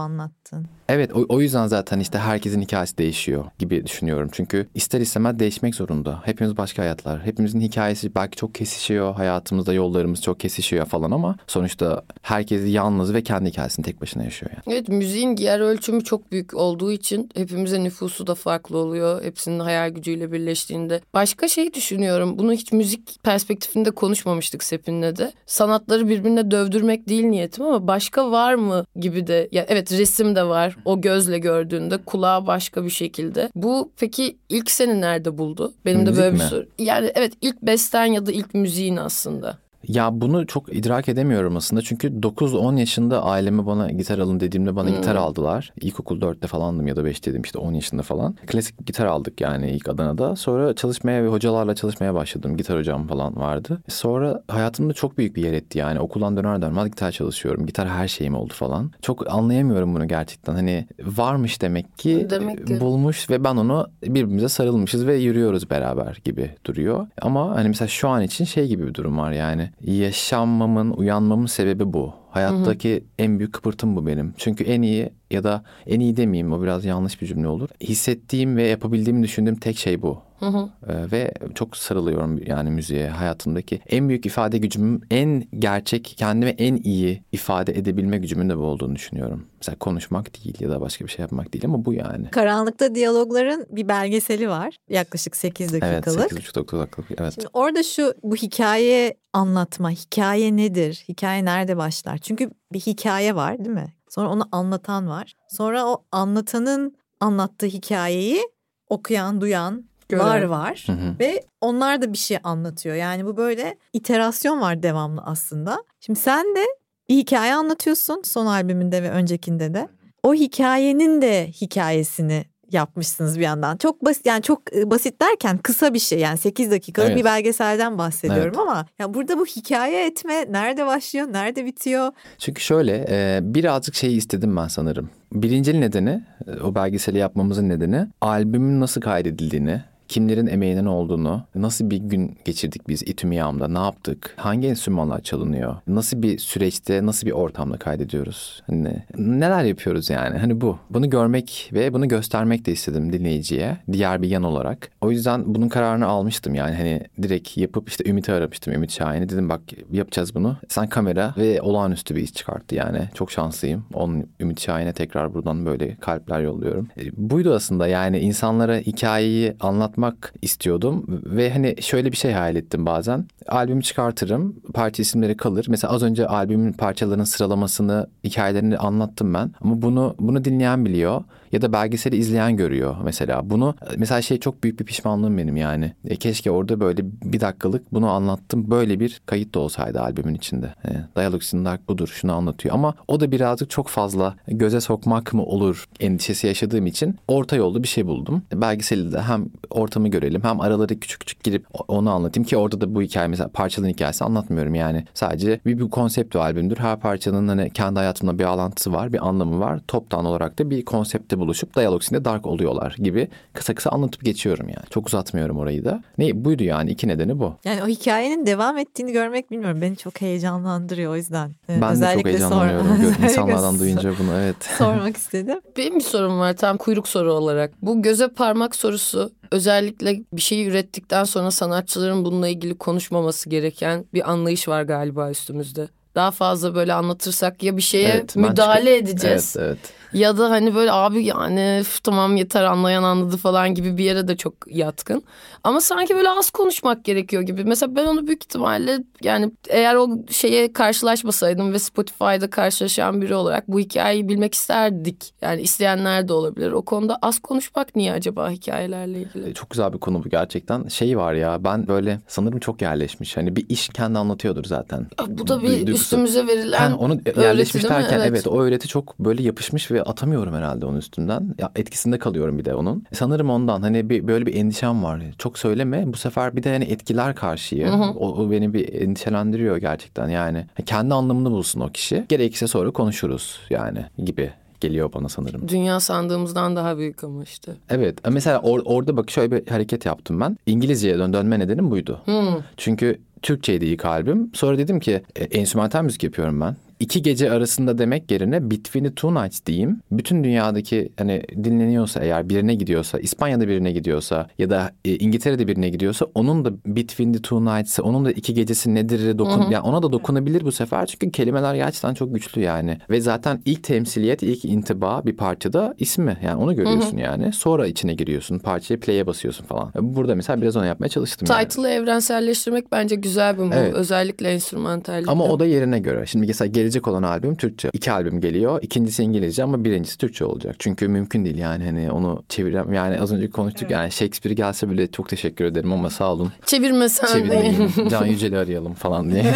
anlattığın. 0.54 0.80
Evet 0.90 1.16
o, 1.16 1.26
o 1.30 1.42
yüzden 1.42 1.68
zaten 1.68 2.00
işte 2.00 2.18
herkesin 2.18 2.62
hikayesi 2.62 2.98
değişiyor 2.98 3.46
gibi 3.60 3.86
düşünüyorum. 3.86 4.30
Çünkü 4.32 4.68
ister 4.76 5.02
istemez 5.02 5.40
değişmek 5.40 5.76
zorunda. 5.76 6.22
Hepimiz 6.26 6.58
başka 6.58 6.82
hayatlar. 6.84 7.26
Hepimizin 7.26 7.62
hikayesi 7.62 8.16
belki 8.16 8.36
çok 8.36 8.56
kesişiyor. 8.56 9.16
Hayatımızda 9.16 9.74
yollarımız 9.74 10.22
çok 10.22 10.40
kesişiyor 10.40 10.86
falan 10.86 11.12
ama 11.12 11.36
sonuçta 11.48 12.04
herkes 12.22 12.74
yalnız 12.74 13.14
ve 13.14 13.24
kendi 13.24 13.50
hikayesini 13.50 13.86
tek 13.86 14.02
başına 14.02 14.24
yaşıyor 14.24 14.52
yani. 14.52 14.76
Evet 14.76 14.88
müziğin 14.88 15.38
yer 15.38 15.60
ölçümü 15.60 16.04
çok 16.04 16.32
büyük 16.32 16.54
olduğu 16.54 16.92
için 16.92 17.30
hepimize 17.36 17.84
nüfusu 17.84 18.28
da 18.28 18.36
farklı 18.36 18.78
oluyor. 18.78 19.24
Hepsinin 19.24 19.60
hayal 19.60 19.90
gücüyle 19.90 20.32
birleştiğinde. 20.32 21.02
Başka 21.14 21.48
şey 21.48 21.74
düşünüyorum. 21.74 22.40
Bunu 22.40 22.54
hiç 22.54 22.72
müzik 22.72 23.24
perspektifinde 23.24 23.92
konuşmamıştık 23.92 24.64
Sepin'le 24.64 25.16
de. 25.18 25.32
Sanatları 25.46 26.10
birbirine 26.10 26.52
dövdürmek 26.52 27.10
değil 27.10 27.24
niyetim 27.24 27.66
ama 27.66 27.88
başka 27.88 28.32
var 28.32 28.54
mı 28.54 28.86
gibi 28.96 29.28
de. 29.28 29.50
Ya 29.52 29.66
evet 29.70 29.92
resim 29.92 30.36
de 30.36 30.39
de 30.40 30.44
var. 30.48 30.76
O 30.86 31.02
gözle 31.02 31.40
gördüğünde 31.40 31.98
kulağa 31.98 32.48
başka 32.48 32.86
bir 32.86 32.90
şekilde. 32.90 33.50
Bu 33.56 33.92
peki 34.00 34.38
ilk 34.50 34.72
seni 34.72 35.02
nerede 35.02 35.38
buldu? 35.38 35.74
Benim 35.86 36.00
Müzik 36.00 36.16
de 36.16 36.20
böyle 36.22 36.34
bir 36.36 36.42
mi? 36.44 36.50
soru. 36.50 36.66
Yani 36.80 37.12
evet 37.16 37.34
ilk 37.42 37.62
besten 37.62 38.06
ya 38.06 38.26
da 38.26 38.32
ilk 38.32 38.54
müziğin 38.54 38.98
aslında. 38.98 39.58
Ya 39.88 40.10
bunu 40.22 40.48
çok 40.48 40.76
idrak 40.76 41.10
edemiyorum 41.10 41.58
aslında. 41.58 41.82
Çünkü 41.82 42.08
9-10 42.08 42.80
yaşında 42.80 43.24
aileme 43.24 43.66
bana 43.66 43.92
gitar 43.92 44.20
alın 44.20 44.40
dediğimde 44.40 44.76
bana 44.76 44.90
gitar 44.90 45.16
aldılar. 45.16 45.74
İlkokul 45.82 46.22
4'te 46.22 46.48
falandım 46.48 46.88
ya 46.88 46.96
da 46.96 47.02
5'teydim 47.02 47.46
işte 47.46 47.60
10 47.60 47.74
yaşında 47.74 48.02
falan. 48.02 48.36
Klasik 48.48 48.88
gitar 48.88 49.06
aldık 49.06 49.42
yani 49.42 49.72
ilk 49.72 49.90
Adana'da. 49.90 50.36
Sonra 50.36 50.76
çalışmaya 50.76 51.24
ve 51.24 51.28
hocalarla 51.28 51.76
çalışmaya 51.76 52.14
başladım. 52.14 52.58
Gitar 52.58 52.78
hocam 52.78 53.08
falan 53.08 53.36
vardı. 53.36 53.82
Sonra 53.88 54.44
hayatımda 54.48 54.94
çok 54.94 55.18
büyük 55.18 55.36
bir 55.36 55.44
yer 55.44 55.54
etti 55.54 55.78
yani. 55.78 56.00
Okuldan 56.00 56.38
döner 56.38 56.62
dönmez 56.62 56.86
gitar 56.90 57.12
çalışıyorum. 57.12 57.66
Gitar 57.66 57.90
her 57.90 58.08
şeyim 58.08 58.36
oldu 58.36 58.54
falan. 58.54 58.92
Çok 59.02 59.34
anlayamıyorum 59.34 59.96
bunu 59.96 60.08
gerçekten. 60.08 60.54
Hani 60.54 60.88
varmış 61.04 61.62
demek 61.62 61.98
ki, 61.98 62.28
Demek 62.30 62.68
ki. 62.68 62.80
bulmuş 62.80 63.30
ve 63.30 63.44
ben 63.44 63.56
onu 63.56 63.88
birbirimize 64.04 64.50
sarılmışız 64.50 65.08
ve 65.08 65.16
yürüyoruz 65.16 65.70
beraber 65.70 66.20
gibi 66.24 66.52
duruyor. 66.66 67.08
Ama 67.22 67.56
hani 67.56 67.68
mesela 67.68 67.88
şu 67.88 68.10
an 68.10 68.22
için 68.22 68.46
şey 68.46 68.68
gibi 68.68 68.88
bir 68.88 68.94
durum 68.94 69.18
var 69.18 69.32
yani. 69.32 69.69
Yaşanmamın, 69.82 70.92
uyanmamın 70.92 71.46
sebebi 71.46 71.94
bu. 71.94 72.14
Hayattaki 72.32 73.04
en 73.20 73.40
büyük 73.40 73.54
kıpırtım 73.54 73.96
bu 73.96 74.08
benim. 74.08 74.34
Çünkü 74.38 74.64
en 74.64 74.82
iyi 74.82 75.10
ya 75.32 75.44
da 75.44 75.64
en 75.88 76.00
iyi 76.00 76.18
demeyeyim 76.18 76.54
o 76.54 76.62
biraz 76.62 76.86
yanlış 76.86 77.22
bir 77.22 77.28
cümle 77.28 77.48
olur. 77.48 77.70
Hissettiğim 77.82 78.58
ve 78.58 78.64
yapabildiğimi 78.68 79.24
düşündüğüm 79.24 79.56
tek 79.56 79.78
şey 79.78 80.02
bu. 80.02 80.22
Ee, 80.42 81.12
ve 81.12 81.34
çok 81.56 81.78
sarılıyorum 81.78 82.40
yani 82.46 82.72
müziğe 82.72 83.10
hayatımdaki 83.10 83.82
en 83.90 84.10
büyük 84.10 84.26
ifade 84.26 84.58
gücümün 84.58 85.04
en 85.12 85.44
gerçek 85.60 86.14
kendime 86.18 86.52
en 86.52 86.76
iyi 86.76 87.24
ifade 87.32 87.72
edebilme 87.78 88.18
gücümün 88.18 88.50
de 88.50 88.58
bu 88.58 88.62
olduğunu 88.62 88.96
düşünüyorum. 88.96 89.46
Mesela 89.58 89.76
konuşmak 89.80 90.46
değil 90.46 90.56
ya 90.60 90.70
da 90.70 90.82
başka 90.82 91.06
bir 91.06 91.10
şey 91.10 91.24
yapmak 91.24 91.54
değil 91.54 91.66
ama 91.66 91.86
bu 91.86 91.94
yani. 91.94 92.30
Karanlıkta 92.30 92.96
diyalogların 92.96 93.66
bir 93.70 93.88
belgeseli 93.88 94.50
var. 94.50 94.76
Yaklaşık 94.90 95.36
8 95.36 95.74
Evet 95.74 95.84
dakikalık. 95.84 96.32
8,5 96.32 96.56
dakikalık 96.56 97.12
evet. 97.18 97.34
Şimdi 97.34 97.48
orada 97.54 97.84
şu 97.84 98.14
bu 98.24 98.36
hikaye 98.36 99.16
anlatma, 99.34 99.92
hikaye 99.92 100.58
nedir? 100.58 101.04
Hikaye 101.10 101.46
nerede 101.46 101.78
başlar? 101.78 102.18
Çünkü 102.22 102.52
bir 102.74 102.80
hikaye 102.80 103.36
var 103.36 103.58
değil 103.60 103.76
mi? 103.76 103.94
Sonra 104.10 104.30
onu 104.30 104.50
anlatan 104.52 105.10
var. 105.10 105.34
Sonra 105.50 105.86
o 105.86 106.06
anlatanın 106.12 106.96
anlattığı 107.20 107.66
hikayeyi 107.66 108.42
okuyan, 108.90 109.42
duyan 109.42 109.90
var 110.12 110.38
Gören. 110.38 110.50
var. 110.50 110.84
Hı 110.86 110.92
hı. 110.92 111.16
Ve 111.20 111.44
onlar 111.62 112.02
da 112.02 112.14
bir 112.14 112.18
şey 112.18 112.38
anlatıyor. 112.44 112.96
Yani 112.96 113.26
bu 113.26 113.38
böyle 113.38 113.78
iterasyon 113.94 114.62
var 114.62 114.84
devamlı 114.84 115.22
aslında. 115.22 115.84
Şimdi 116.00 116.20
sen 116.20 116.56
de 116.56 116.66
bir 117.10 117.16
hikaye 117.16 117.56
anlatıyorsun 117.56 118.22
son 118.26 118.46
albümünde 118.46 119.04
ve 119.04 119.12
öncekinde 119.12 119.74
de. 119.74 119.88
O 120.24 120.34
hikayenin 120.34 121.22
de 121.22 121.48
hikayesini 121.62 122.46
yapmışsınız 122.74 123.38
bir 123.40 123.44
yandan. 123.44 123.78
Çok 123.78 124.06
basit 124.06 124.26
yani 124.26 124.42
çok 124.42 124.76
e, 124.76 124.92
basit 124.92 125.22
derken 125.22 125.58
kısa 125.58 125.94
bir 125.94 126.00
şey 126.00 126.20
yani 126.20 126.38
8 126.38 126.72
dakikalık 126.72 127.10
Evet. 127.10 127.20
bir 127.20 127.26
belgeselden 127.26 127.98
bahsediyorum 127.98 128.44
Evet. 128.48 128.58
ama 128.58 128.86
ya 129.00 129.14
burada 129.14 129.40
bu 129.40 129.46
hikaye 129.46 130.06
etme 130.06 130.46
nerede 130.52 130.86
başlıyor, 130.86 131.28
nerede 131.34 131.66
bitiyor? 131.66 132.12
Çünkü 132.38 132.62
şöyle 132.62 133.06
e, 133.10 133.40
birazcık 133.44 133.96
şeyi 133.96 134.18
istedim 134.18 134.58
ben 134.58 134.68
sanırım. 134.68 135.10
Birincil 135.34 135.76
nedeni 135.80 136.24
e, 136.48 136.62
o 136.64 136.76
belgeseli 136.76 137.18
yapmamızın 137.18 137.70
nedeni 137.70 138.08
albümün 138.22 138.80
nasıl 138.80 139.02
kaydedildiğini 139.02 139.82
kimlerin 140.10 140.48
emeğinin 140.48 140.86
olduğunu, 140.86 141.44
nasıl 141.56 141.90
bir 141.90 141.98
gün 141.98 142.38
geçirdik 142.46 142.88
biz 142.88 143.04
İTÜMİAM'da, 143.04 143.68
ne 143.68 143.80
yaptık, 143.80 144.34
hangi 144.38 144.68
enstrümanlar 144.68 145.22
çalınıyor, 145.22 145.76
nasıl 145.88 146.22
bir 146.22 146.38
süreçte, 146.38 147.06
nasıl 147.06 147.28
bir 147.28 147.32
ortamda 147.32 147.78
kaydediyoruz, 147.78 148.64
hani 148.68 149.04
neler 149.18 149.64
yapıyoruz 149.64 150.10
yani, 150.10 150.38
hani 150.38 150.62
bu. 150.62 150.78
Bunu 150.90 151.10
görmek 151.10 151.70
ve 151.74 151.94
bunu 151.94 152.08
göstermek 152.08 152.66
de 152.66 152.72
istedim 152.72 153.14
dinleyiciye, 153.14 153.78
diğer 153.92 154.22
bir 154.22 154.30
yan 154.30 154.44
olarak. 154.44 154.90
O 155.02 155.12
yüzden 155.12 155.56
bunun 155.56 155.70
kararını 155.70 156.08
almıştım 156.08 156.56
yani 156.56 156.76
hani 156.76 157.02
direkt 157.22 157.58
yapıp 157.58 157.90
işte 157.90 158.10
Ümit'i 158.10 158.34
aramıştım, 158.34 158.74
Ümit 158.74 158.92
Şahin'i. 158.92 159.30
Dedim 159.30 159.50
bak 159.50 159.62
yapacağız 159.92 160.36
bunu. 160.36 160.58
Sen 160.68 160.90
kamera 160.90 161.34
ve 161.38 161.62
olağanüstü 161.62 162.16
bir 162.16 162.22
iş 162.22 162.34
çıkarttı 162.34 162.76
yani. 162.76 163.10
Çok 163.14 163.32
şanslıyım. 163.32 163.86
Onun 163.94 164.30
Ümit 164.40 164.62
Şahin'e 164.62 164.94
tekrar 164.94 165.34
buradan 165.34 165.66
böyle 165.66 165.96
kalpler 165.96 166.40
yolluyorum. 166.42 166.88
E, 166.98 167.02
buydu 167.30 167.54
aslında 167.54 167.88
yani 167.88 168.20
insanlara 168.20 168.78
hikayeyi 168.78 169.56
anlatmak 169.60 169.99
istiyordum 170.42 171.06
ve 171.26 171.52
hani 171.54 171.76
şöyle 171.82 172.12
bir 172.12 172.18
şey 172.18 172.32
hayal 172.32 172.56
ettim 172.56 172.86
bazen. 172.86 173.26
Albümü 173.48 173.84
çıkartırım, 173.84 174.56
parça 174.74 175.02
isimleri 175.02 175.38
kalır. 175.38 175.66
Mesela 175.70 175.94
az 175.94 176.04
önce 176.04 176.28
albümün 176.28 176.74
parçalarının 176.74 177.24
sıralamasını, 177.24 178.08
hikayelerini 178.24 178.78
anlattım 178.78 179.34
ben. 179.34 179.52
Ama 179.62 179.82
bunu 179.82 180.16
bunu 180.20 180.46
dinleyen 180.46 180.86
biliyor 180.86 181.24
ya 181.52 181.62
da 181.62 181.74
belgeseli 181.74 182.16
izleyen 182.16 182.58
görüyor 182.58 182.96
mesela. 183.04 183.50
Bunu 183.50 183.76
mesela 183.98 184.22
şey 184.22 184.40
çok 184.40 184.64
büyük 184.64 184.80
bir 184.80 184.86
pişmanlığım 184.86 185.38
benim 185.38 185.58
yani. 185.58 185.94
E, 186.06 186.16
keşke 186.16 186.52
orada 186.52 186.80
böyle 186.80 187.02
bir 187.24 187.42
dakikalık 187.42 187.94
bunu 187.94 188.10
anlattım. 188.10 188.72
Böyle 188.72 189.00
bir 189.00 189.22
kayıt 189.26 189.56
da 189.56 189.60
olsaydı 189.60 190.02
albümün 190.02 190.36
içinde. 190.36 190.74
E, 190.86 190.90
Dialogues 191.16 191.54
in 191.54 191.68
budur 191.88 192.08
şunu 192.08 192.34
anlatıyor. 192.34 192.76
Ama 192.76 192.94
o 193.08 193.20
da 193.20 193.32
birazcık 193.32 193.70
çok 193.70 193.88
fazla 193.88 194.36
göze 194.48 194.82
sokmak 194.82 195.34
mı 195.34 195.44
olur 195.44 195.86
endişesi 196.00 196.48
yaşadığım 196.48 196.88
için 196.88 197.16
orta 197.28 197.56
yolda 197.56 197.84
bir 197.84 197.88
şey 197.88 198.06
buldum. 198.06 198.42
Belgeseli 198.54 199.12
de 199.12 199.22
hem 199.22 199.46
ortamı 199.70 200.08
görelim 200.08 200.44
hem 200.44 200.62
araları 200.62 201.00
küçük 201.00 201.20
küçük 201.20 201.44
girip 201.44 201.66
onu 201.88 202.10
anlatayım 202.10 202.48
ki 202.48 202.58
orada 202.58 202.82
da 202.82 202.96
bu 202.96 203.02
hikaye 203.02 203.28
mesela 203.28 203.50
parçaların 203.50 203.94
hikayesi 203.94 204.24
anlatmıyorum 204.24 204.76
yani. 204.76 205.06
Sadece 205.14 205.60
bir, 205.66 205.80
bir 205.80 205.90
konsept 205.90 206.36
albümdür. 206.36 206.78
Her 206.78 207.00
parçanın 207.00 207.48
hani 207.48 207.70
kendi 207.70 208.00
hayatımda 208.00 208.40
bir 208.40 208.44
bağlantısı 208.44 208.94
var, 208.94 209.14
bir 209.14 209.28
anlamı 209.28 209.60
var. 209.60 209.80
Toptan 209.88 210.26
olarak 210.26 210.60
da 210.60 210.70
bir 210.70 210.86
konsepte 210.86 211.39
buluşup 211.40 211.76
Dialogues 211.76 212.12
in 212.12 212.16
the 212.16 212.26
Dark 212.26 212.46
oluyorlar 212.48 212.96
gibi 212.98 213.28
kısa 213.54 213.76
kısa 213.76 213.90
anlatıp 213.90 214.26
geçiyorum 214.26 214.70
yani. 214.70 214.86
Çok 214.90 215.08
uzatmıyorum 215.08 215.58
orayı 215.58 215.86
da. 215.86 216.04
Ne 216.18 216.46
buydu 216.46 216.64
yani 216.64 216.92
iki 216.92 217.08
nedeni 217.08 217.40
bu. 217.40 217.54
Yani 217.66 217.84
o 217.84 217.88
hikayenin 217.88 218.46
devam 218.46 218.78
ettiğini 218.78 219.12
görmek 219.12 219.52
bilmiyorum 219.52 219.82
beni 219.82 219.98
çok 219.98 220.22
heyecanlandırıyor 220.22 221.12
o 221.12 221.16
yüzden. 221.16 221.50
Ee, 221.50 221.54
Ben 221.70 221.82
de 221.82 221.84
çok 221.86 221.92
özellikle 221.94 222.30
heyecanlanıyorum 222.30 222.88
sor- 222.88 223.24
insanlardan 223.24 223.76
özellikle 223.76 223.80
duyunca 223.80 224.14
bunu 224.20 224.34
evet. 224.40 224.56
sormak 224.78 225.18
istedim. 225.18 225.60
Benim 225.78 225.96
bir 225.96 226.02
sorum 226.04 226.40
var 226.40 226.54
tam 226.58 226.78
kuyruk 226.78 227.08
soru 227.08 227.34
olarak. 227.34 227.72
Bu 227.82 228.02
göze 228.02 228.28
parmak 228.28 228.76
sorusu 228.76 229.32
özellikle 229.52 230.20
bir 230.34 230.42
şeyi 230.42 230.68
ürettikten 230.68 231.24
sonra 231.24 231.52
sanatçıların 231.52 232.26
bununla 232.26 232.48
ilgili 232.48 232.78
konuşmaması 232.78 233.50
gereken 233.50 234.06
bir 234.14 234.32
anlayış 234.32 234.68
var 234.68 234.84
galiba 234.84 235.32
üstümüzde. 235.32 235.88
Daha 236.16 236.32
fazla 236.32 236.76
böyle 236.76 236.94
anlatırsak 236.94 237.64
ya 237.64 237.78
bir 237.78 237.82
şeye 237.82 238.10
Evet, 238.10 238.36
müdahale 238.36 238.98
edeceğiz. 238.98 239.56
Evet, 239.60 239.68
evet. 239.70 239.94
Ya 240.14 240.38
da 240.38 240.50
hani 240.50 240.76
böyle 240.76 240.92
abi 240.92 241.26
yani 241.26 241.78
üf, 241.82 242.04
tamam 242.04 242.36
yeter 242.36 242.64
anlayan 242.64 243.04
anladı 243.04 243.38
falan 243.38 243.74
gibi 243.76 243.98
bir 243.98 244.04
yere 244.04 244.28
de 244.28 244.38
çok 244.38 244.54
yatkın. 244.68 245.24
Ama 245.64 245.82
sanki 245.82 246.16
böyle 246.16 246.30
az 246.30 246.50
konuşmak 246.50 247.06
gerekiyor 247.06 247.42
gibi. 247.42 247.64
Mesela 247.64 247.96
ben 247.96 248.06
onu 248.06 248.28
büyük 248.28 248.44
ihtimalle 248.44 249.00
yani 249.24 249.52
eğer 249.70 249.96
o 249.96 250.10
şeye 250.32 250.74
karşılaşmasaydım 250.74 251.74
ve 251.74 251.80
Spotify'da 251.80 252.50
karşılaşan 252.50 253.22
biri 253.22 253.36
olarak 253.36 253.68
bu 253.68 253.80
hikayeyi 253.80 254.28
bilmek 254.30 254.54
isterdik. 254.54 255.34
Yani 255.42 255.62
isteyenler 255.62 256.28
de 256.28 256.34
olabilir. 256.34 256.72
O 256.72 256.82
konuda 256.82 257.18
az 257.22 257.40
konuşmak 257.40 257.96
niye 257.96 258.14
acaba 258.14 258.50
hikayelerle 258.52 259.20
ilgili? 259.22 259.50
E, 259.50 259.54
Çok 259.54 259.70
güzel 259.70 259.94
bir 259.94 259.98
konu 259.98 260.24
bu 260.24 260.30
gerçekten. 260.30 260.88
Şey 260.88 261.18
var 261.18 261.34
ya 261.34 261.64
ben 261.64 261.88
böyle 261.88 262.20
sanırım 262.28 262.60
çok 262.60 262.82
yerleşmiş. 262.82 263.38
Hani 263.38 263.56
bir 263.56 263.66
iş 263.70 263.90
kendi 263.90 264.20
anlatıyordur 264.20 264.64
zaten. 264.64 265.08
Bu 265.28 265.48
da 265.48 265.62
bir 265.64 265.99
duygusu. 266.00 266.16
üstümüze 266.28 266.48
verilen 266.48 266.92
Ha, 266.92 266.98
onu 266.98 267.14
öğreti 267.14 267.40
yerleşmiş 267.40 267.84
derken 267.84 268.20
evet. 268.20 268.48
o 268.48 268.62
öğreti 268.62 268.88
çok 268.88 269.20
böyle 269.20 269.44
yapışmış 269.44 269.92
ve 269.92 270.04
atamıyorum 270.04 270.54
herhalde 270.54 270.86
onun 270.86 270.98
üstünden. 270.98 271.56
Ya 271.58 271.72
etkisinde 271.76 272.20
kalıyorum 272.20 272.58
bir 272.60 272.66
de 272.66 272.76
onun. 272.76 273.04
Sanırım 273.14 273.50
ondan 273.50 273.82
hani 273.82 274.10
bir 274.10 274.28
böyle 274.28 274.46
bir 274.46 274.56
endişem 274.56 275.04
var. 275.04 275.22
Çok 275.38 275.60
söyleme 275.60 276.14
bu 276.14 276.18
sefer 276.18 276.56
bir 276.56 276.64
de 276.64 276.72
hani 276.74 276.84
etkiler 276.84 277.36
karşıyı. 277.36 277.88
O, 278.18 278.36
o 278.36 278.52
beni 278.52 278.74
bir 278.74 278.94
endişelendiriyor 279.02 279.78
gerçekten 279.78 280.30
yani. 280.30 280.66
Kendi 280.86 281.14
anlamını 281.14 281.52
bulsun 281.52 281.80
o 281.80 281.90
kişi. 281.90 282.26
Gerekirse 282.30 282.68
sonra 282.68 282.92
konuşuruz 282.92 283.60
yani 283.70 284.06
gibi 284.18 284.52
geliyor 284.80 285.14
bana 285.14 285.30
sanırım. 285.30 285.68
Dünya 285.70 286.00
sandığımızdan 286.00 286.76
daha 286.76 286.98
büyük 286.98 287.24
ama 287.24 287.44
işte. 287.44 287.72
Evet 287.90 288.18
mesela 288.30 288.58
or- 288.58 288.84
orada 288.86 289.18
bak 289.18 289.32
şöyle 289.32 289.52
bir 289.52 289.72
hareket 289.72 290.06
yaptım 290.06 290.40
ben. 290.40 290.58
İngilizceye 290.66 291.18
dön 291.20 291.34
dönme 291.34 291.60
nedenim 291.60 291.92
buydu. 291.92 292.22
Hmm. 292.26 292.56
Çünkü 292.78 293.20
Türkçeydi 293.42 293.86
ilk 293.86 294.06
albüm. 294.06 294.50
Sonra 294.54 294.78
dedim 294.78 295.00
ki 295.00 295.22
e, 295.36 295.44
enstrümantal 295.44 296.04
müzik 296.04 296.24
yapıyorum 296.24 296.62
ben. 296.62 296.76
İki 297.00 297.22
gece 297.22 297.52
arasında 297.52 297.98
demek 297.98 298.32
yerine 298.32 298.72
Between 298.72 299.04
the 299.04 299.16
Two 299.16 299.44
Nights 299.44 299.66
diyeyim. 299.66 300.02
Bütün 300.12 300.44
dünyadaki 300.44 301.10
hani 301.18 301.44
dinleniyorsa 301.64 302.20
eğer 302.20 302.50
birine 302.50 302.76
gidiyorsa, 302.76 303.20
İspanya'da 303.20 303.68
birine 303.68 303.92
gidiyorsa 303.92 304.48
ya 304.58 304.70
da 304.70 304.92
e, 305.06 305.16
İngiltere'de 305.16 305.68
birine 305.68 305.90
gidiyorsa 305.90 306.26
onun 306.36 306.66
da 306.66 306.72
Between 306.86 307.34
the 307.34 307.42
Two 307.42 307.66
Nights'ı, 307.66 308.04
onun 308.04 308.26
da 308.26 308.32
iki 308.32 308.54
gecesi 308.54 308.96
nedir 308.96 309.38
dokun 309.38 309.70
yani 309.70 309.80
ona 309.80 310.04
da 310.04 310.12
dokunabilir 310.12 310.62
bu 310.62 310.72
sefer. 310.72 311.06
Çünkü 311.06 311.32
kelimeler 311.32 311.76
gerçekten 311.76 312.14
çok 312.14 312.34
güçlü 312.34 312.62
yani. 312.62 312.98
Ve 313.10 313.22
zaten 313.22 313.62
ilk 313.66 313.84
temsiliyet, 313.84 314.44
ilk 314.44 314.66
intiba 314.66 315.22
bir 315.26 315.38
parçada 315.38 315.96
ismi. 316.00 316.38
Yani 316.44 316.56
onu 316.56 316.76
görüyorsun 316.76 317.18
yani. 317.18 317.54
Sonra 317.54 317.88
içine 317.88 318.14
giriyorsun. 318.14 318.60
Parçayı 318.60 319.00
play'e 319.00 319.28
basıyorsun 319.28 319.66
falan. 319.66 319.92
Burada 320.00 320.36
mesela 320.36 320.62
biraz 320.62 320.76
onu 320.76 320.86
yapmaya 320.86 321.10
çalıştım 321.10 321.48
yani. 321.52 321.68
Title'ı 321.68 321.90
evrenselleştirmek 321.90 322.92
bence 322.92 323.16
güzel 323.16 323.58
bir 323.58 323.64
move. 323.64 323.76
Evet. 323.76 323.94
Özellikle 323.94 324.52
enstrümantallikte. 324.52 325.32
Ama 325.32 325.44
o 325.44 325.60
da 325.60 325.66
yerine 325.66 326.00
göre. 326.00 326.26
Şimdi 326.26 326.48
mesela 326.48 326.68
geri 326.68 326.89
gelecek 326.90 327.08
olan 327.08 327.24
albüm 327.24 327.56
Türkçe. 327.56 327.90
İki 327.94 328.12
albüm 328.12 328.42
geliyor. 328.42 328.80
İkincisi 328.82 329.24
İngilizce 329.24 329.64
ama 329.64 329.84
birincisi 329.84 330.18
Türkçe 330.18 330.46
olacak. 330.46 330.76
Çünkü 330.80 331.08
mümkün 331.08 331.46
değil 331.46 331.58
yani 331.58 331.86
hani 331.86 332.12
onu 332.12 332.44
çevirem 332.50 332.94
yani 332.94 333.22
az 333.22 333.32
önce 333.34 333.50
konuştuk 333.50 333.82
evet. 333.82 333.92
yani 333.92 334.12
Shakespeare 334.12 334.54
gelse 334.54 334.90
bile 334.90 335.12
çok 335.12 335.30
teşekkür 335.30 335.66
ederim 335.66 335.94
ama 335.94 336.10
sağ 336.10 336.34
olun. 336.34 336.52
Çevirmesen 336.66 337.28
Çevirmeyin. 337.28 338.10
Can 338.10 338.26
Yücel'i 338.26 338.58
arayalım 338.58 338.94
falan 338.94 339.32
diye. 339.32 339.44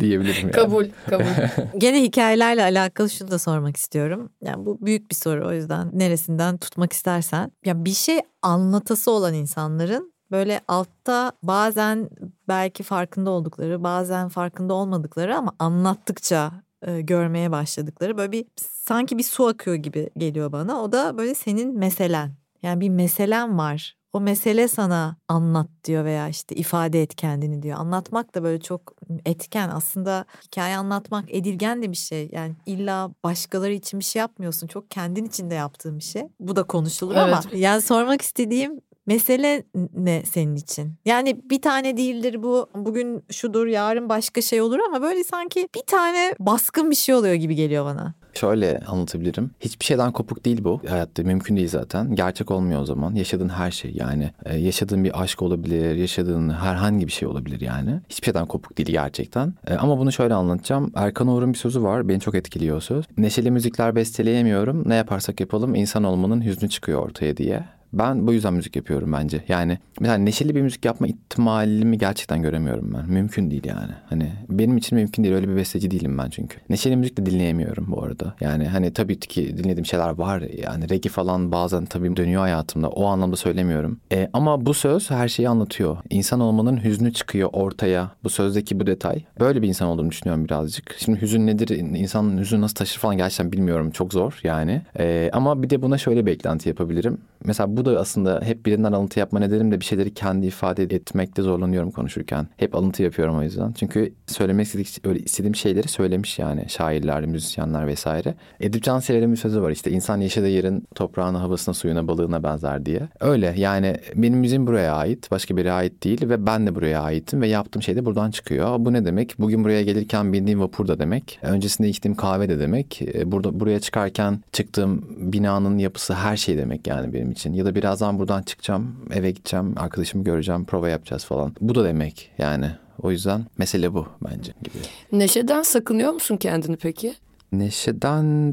diyebilirim 0.00 0.42
yani. 0.42 0.52
Kabul, 0.52 0.86
kabul. 1.10 1.24
Gene 1.78 2.02
hikayelerle 2.02 2.62
alakalı 2.62 3.10
şunu 3.10 3.30
da 3.30 3.38
sormak 3.38 3.76
istiyorum. 3.76 4.30
Yani 4.42 4.66
bu 4.66 4.78
büyük 4.80 5.10
bir 5.10 5.16
soru 5.16 5.48
o 5.48 5.52
yüzden 5.52 5.90
neresinden 5.92 6.58
tutmak 6.58 6.92
istersen. 6.92 7.52
Ya 7.64 7.84
bir 7.84 7.94
şey 7.94 8.20
anlatası 8.42 9.10
olan 9.10 9.34
insanların 9.34 10.12
böyle 10.30 10.60
altta 10.68 11.32
bazen 11.42 12.10
belki 12.48 12.82
farkında 12.82 13.30
oldukları, 13.30 13.84
bazen 13.84 14.28
farkında 14.28 14.74
olmadıkları 14.74 15.36
ama 15.36 15.52
anlattıkça 15.58 16.52
e, 16.82 17.00
görmeye 17.00 17.50
başladıkları 17.50 18.18
böyle 18.18 18.32
bir 18.32 18.44
sanki 18.56 19.18
bir 19.18 19.22
su 19.22 19.46
akıyor 19.46 19.76
gibi 19.76 20.10
geliyor 20.16 20.52
bana. 20.52 20.82
O 20.82 20.92
da 20.92 21.18
böyle 21.18 21.34
senin 21.34 21.78
meselen. 21.78 22.32
Yani 22.62 22.80
bir 22.80 22.88
meselen 22.88 23.58
var 23.58 23.98
o 24.12 24.20
mesele 24.20 24.68
sana 24.68 25.16
anlat 25.28 25.68
diyor 25.84 26.04
veya 26.04 26.28
işte 26.28 26.54
ifade 26.54 27.02
et 27.02 27.14
kendini 27.14 27.62
diyor. 27.62 27.78
Anlatmak 27.78 28.34
da 28.34 28.42
böyle 28.42 28.60
çok 28.60 28.94
etken 29.26 29.68
aslında 29.68 30.24
hikaye 30.46 30.76
anlatmak 30.76 31.34
edilgen 31.34 31.82
de 31.82 31.90
bir 31.90 31.96
şey. 31.96 32.28
Yani 32.32 32.54
illa 32.66 33.10
başkaları 33.24 33.72
için 33.72 34.00
bir 34.00 34.04
şey 34.04 34.20
yapmıyorsun. 34.20 34.66
Çok 34.66 34.90
kendin 34.90 35.24
için 35.24 35.50
de 35.50 35.54
yaptığın 35.54 35.98
bir 35.98 36.04
şey. 36.04 36.22
Bu 36.40 36.56
da 36.56 36.62
konuşulur 36.62 37.14
evet. 37.14 37.22
ama 37.22 37.42
yani 37.52 37.82
sormak 37.82 38.22
istediğim 38.22 38.80
Mesele 39.08 39.62
ne 39.94 40.22
senin 40.22 40.56
için? 40.56 40.92
Yani 41.04 41.40
bir 41.50 41.62
tane 41.62 41.96
değildir 41.96 42.42
bu. 42.42 42.66
Bugün 42.74 43.24
şudur, 43.30 43.66
yarın 43.66 44.08
başka 44.08 44.42
şey 44.42 44.60
olur 44.60 44.78
ama 44.88 45.02
böyle 45.02 45.24
sanki 45.24 45.68
bir 45.74 45.86
tane 45.86 46.34
baskın 46.40 46.90
bir 46.90 46.96
şey 46.96 47.14
oluyor 47.14 47.34
gibi 47.34 47.54
geliyor 47.54 47.84
bana. 47.84 48.14
Şöyle 48.34 48.80
anlatabilirim. 48.86 49.50
Hiçbir 49.60 49.84
şeyden 49.84 50.12
kopuk 50.12 50.44
değil 50.44 50.64
bu. 50.64 50.80
Hayatta 50.88 51.22
mümkün 51.22 51.56
değil 51.56 51.68
zaten. 51.68 52.14
Gerçek 52.14 52.50
olmuyor 52.50 52.80
o 52.80 52.84
zaman. 52.84 53.14
Yaşadığın 53.14 53.48
her 53.48 53.70
şey 53.70 53.92
yani. 53.94 54.30
E, 54.44 54.56
yaşadığın 54.56 55.04
bir 55.04 55.22
aşk 55.22 55.42
olabilir, 55.42 55.94
yaşadığın 55.94 56.50
herhangi 56.50 57.06
bir 57.06 57.12
şey 57.12 57.28
olabilir 57.28 57.60
yani. 57.60 58.00
Hiçbir 58.08 58.24
şeyden 58.24 58.46
kopuk 58.46 58.78
değil 58.78 58.88
gerçekten. 58.88 59.54
E, 59.66 59.74
ama 59.74 59.98
bunu 59.98 60.12
şöyle 60.12 60.34
anlatacağım. 60.34 60.92
Erkan 60.94 61.28
Uğur'un 61.28 61.52
bir 61.52 61.58
sözü 61.58 61.82
var. 61.82 62.08
Beni 62.08 62.20
çok 62.20 62.34
etkiliyor 62.34 62.76
o 62.76 62.80
söz. 62.80 63.04
Neşeli 63.18 63.50
müzikler 63.50 63.96
besteleyemiyorum. 63.96 64.88
Ne 64.88 64.94
yaparsak 64.94 65.40
yapalım 65.40 65.74
insan 65.74 66.04
olmanın 66.04 66.44
hüznü 66.44 66.68
çıkıyor 66.68 67.02
ortaya 67.02 67.36
diye. 67.36 67.77
Ben 67.92 68.26
bu 68.26 68.32
yüzden 68.32 68.54
müzik 68.54 68.76
yapıyorum 68.76 69.12
bence. 69.12 69.44
Yani 69.48 69.78
mesela 70.00 70.18
neşeli 70.18 70.54
bir 70.54 70.60
müzik 70.60 70.84
yapma 70.84 71.06
ihtimalimi 71.06 71.98
gerçekten 71.98 72.42
göremiyorum 72.42 72.94
ben. 72.94 73.10
Mümkün 73.10 73.50
değil 73.50 73.64
yani. 73.66 73.92
Hani 74.08 74.32
benim 74.50 74.76
için 74.76 74.98
mümkün 74.98 75.24
değil. 75.24 75.34
Öyle 75.34 75.48
bir 75.48 75.56
besteci 75.56 75.90
değilim 75.90 76.18
ben 76.18 76.30
çünkü. 76.30 76.58
Neşeli 76.68 76.96
müzik 76.96 77.18
de 77.18 77.26
dinleyemiyorum 77.26 77.86
bu 77.88 78.02
arada. 78.02 78.34
Yani 78.40 78.68
hani 78.68 78.92
tabii 78.92 79.20
ki 79.20 79.56
dinlediğim 79.58 79.86
şeyler 79.86 80.10
var. 80.10 80.40
Yani 80.40 80.90
reggae 80.90 81.10
falan 81.10 81.52
bazen 81.52 81.84
tabii 81.84 82.16
dönüyor 82.16 82.40
hayatımda. 82.40 82.88
O 82.88 83.06
anlamda 83.06 83.36
söylemiyorum. 83.36 84.00
E, 84.12 84.30
ama 84.32 84.66
bu 84.66 84.74
söz 84.74 85.10
her 85.10 85.28
şeyi 85.28 85.48
anlatıyor. 85.48 85.96
İnsan 86.10 86.40
olmanın 86.40 86.84
hüznü 86.84 87.12
çıkıyor 87.12 87.48
ortaya. 87.52 88.10
Bu 88.24 88.30
sözdeki 88.30 88.80
bu 88.80 88.86
detay. 88.86 89.22
Böyle 89.40 89.62
bir 89.62 89.68
insan 89.68 89.88
olduğunu 89.88 90.10
düşünüyorum 90.10 90.44
birazcık. 90.44 90.96
Şimdi 90.98 91.20
hüzün 91.20 91.46
nedir? 91.46 91.68
İnsanın 91.68 92.38
hüzünü 92.38 92.60
nasıl 92.60 92.74
taşır 92.74 93.00
falan 93.00 93.16
gerçekten 93.16 93.52
bilmiyorum. 93.52 93.90
Çok 93.90 94.12
zor 94.12 94.40
yani. 94.42 94.82
E, 94.98 95.30
ama 95.32 95.62
bir 95.62 95.70
de 95.70 95.82
buna 95.82 95.98
şöyle 95.98 96.26
beklenti 96.26 96.68
yapabilirim. 96.68 97.18
Mesela 97.44 97.76
bu 97.78 97.84
da 97.84 98.00
aslında 98.00 98.40
hep 98.44 98.66
birinden 98.66 98.92
alıntı 98.92 99.18
yapma 99.18 99.38
nedenim 99.38 99.72
de 99.72 99.80
bir 99.80 99.84
şeyleri 99.84 100.14
kendi 100.14 100.46
ifade 100.46 100.82
etmekte 100.82 101.42
zorlanıyorum 101.42 101.90
konuşurken. 101.90 102.46
Hep 102.56 102.74
alıntı 102.74 103.02
yapıyorum 103.02 103.38
o 103.38 103.42
yüzden. 103.42 103.72
Çünkü 103.72 104.12
söylemek 104.26 104.66
istedik, 104.66 105.06
öyle 105.06 105.18
istediğim 105.18 105.54
şeyleri 105.54 105.88
söylemiş 105.88 106.38
yani 106.38 106.64
şairler, 106.68 107.26
müzisyenler 107.26 107.86
vesaire. 107.86 108.34
Edip 108.60 108.82
Cansever'in 108.82 109.32
bir 109.32 109.36
sözü 109.36 109.62
var 109.62 109.70
işte 109.70 109.90
insan 109.90 110.20
yaşadığı 110.20 110.48
yerin 110.48 110.84
toprağına, 110.94 111.40
havasına, 111.40 111.74
suyuna, 111.74 112.08
balığına 112.08 112.42
benzer 112.42 112.86
diye. 112.86 113.00
Öyle 113.20 113.54
yani 113.56 113.96
benim 114.14 114.38
müziğim 114.38 114.66
buraya 114.66 114.94
ait, 114.94 115.30
başka 115.30 115.56
biri 115.56 115.72
ait 115.72 116.04
değil 116.04 116.28
ve 116.28 116.46
ben 116.46 116.66
de 116.66 116.74
buraya 116.74 117.02
aitim 117.02 117.40
ve 117.40 117.48
yaptığım 117.48 117.82
şey 117.82 117.96
de 117.96 118.04
buradan 118.04 118.30
çıkıyor. 118.30 118.76
Bu 118.78 118.92
ne 118.92 119.04
demek? 119.04 119.34
Bugün 119.38 119.64
buraya 119.64 119.82
gelirken 119.82 120.32
bindiğim 120.32 120.60
vapur 120.60 120.88
da 120.88 120.98
demek. 120.98 121.38
Öncesinde 121.42 121.88
içtiğim 121.88 122.16
kahve 122.16 122.48
de 122.48 122.58
demek. 122.58 123.02
Burada 123.24 123.60
buraya 123.60 123.80
çıkarken 123.80 124.40
çıktığım 124.52 125.04
binanın 125.32 125.78
yapısı 125.78 126.14
her 126.14 126.36
şey 126.36 126.58
demek 126.58 126.86
yani 126.86 127.12
benim 127.12 127.30
için. 127.30 127.52
Ya 127.52 127.64
da 127.64 127.67
birazdan 127.74 128.18
buradan 128.18 128.42
çıkacağım, 128.42 128.96
eve 129.14 129.30
gideceğim, 129.30 129.74
arkadaşımı 129.76 130.24
göreceğim, 130.24 130.64
prova 130.64 130.88
yapacağız 130.88 131.24
falan. 131.24 131.54
Bu 131.60 131.74
da 131.74 131.84
demek 131.84 132.30
yani. 132.38 132.70
O 133.02 133.10
yüzden 133.10 133.46
mesele 133.58 133.94
bu 133.94 134.06
bence 134.24 134.52
gibi. 134.62 134.78
Neşeden 135.12 135.62
sakınıyor 135.62 136.12
musun 136.12 136.36
kendini 136.36 136.76
peki? 136.76 137.14
Neşeden 137.52 138.52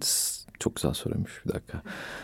çok 0.59 0.75
güzel 0.75 0.93
soruymuş 0.93 1.41
bir 1.45 1.53
dakika. 1.53 1.81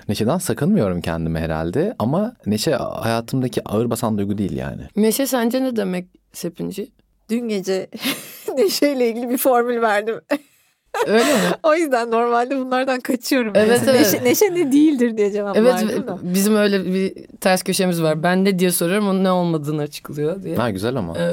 Neşeden 0.10 0.38
sakınmıyorum 0.38 1.02
kendimi 1.02 1.40
herhalde 1.40 1.96
ama 2.00 2.36
neşe 2.46 2.72
hayatımdaki 2.74 3.68
ağır 3.68 3.90
basan 3.90 4.18
duygu 4.18 4.38
değil 4.38 4.58
yani. 4.58 4.82
Neşe 4.96 5.28
sence 5.28 5.64
ne 5.64 5.76
demek 5.76 6.08
Sepinci? 6.34 6.92
Dün 7.30 7.48
gece 7.48 7.88
neşeyle 8.58 9.10
ilgili 9.10 9.30
bir 9.30 9.38
formül 9.38 9.82
verdim. 9.82 10.22
Öyle 11.08 11.24
mi? 11.24 11.40
o 11.64 11.76
yüzden 11.76 12.12
normalde 12.12 12.58
bunlardan 12.58 13.00
kaçıyorum. 13.00 13.54
Evet, 13.56 13.82
evet. 13.88 14.14
Neşe, 14.14 14.24
neşe 14.24 14.46
ne 14.56 14.72
değildir 14.72 15.18
diye 15.18 15.32
cevap 15.32 15.58
evet, 15.58 15.74
verdim 15.74 16.08
da. 16.08 16.18
Bizim 16.22 16.56
öyle 16.56 16.86
bir 16.86 17.14
ters 17.42 17.64
köşemiz 17.64 18.02
var. 18.04 18.24
Ben 18.24 18.46
ne 18.46 18.60
diye 18.60 18.72
soruyorum 18.72 19.08
onun 19.08 19.24
ne 19.24 19.32
olmadığını 19.32 19.82
açıklıyor 19.82 20.44
diye. 20.44 20.56
Ha 20.56 20.70
güzel 20.70 20.96
ama. 20.96 21.18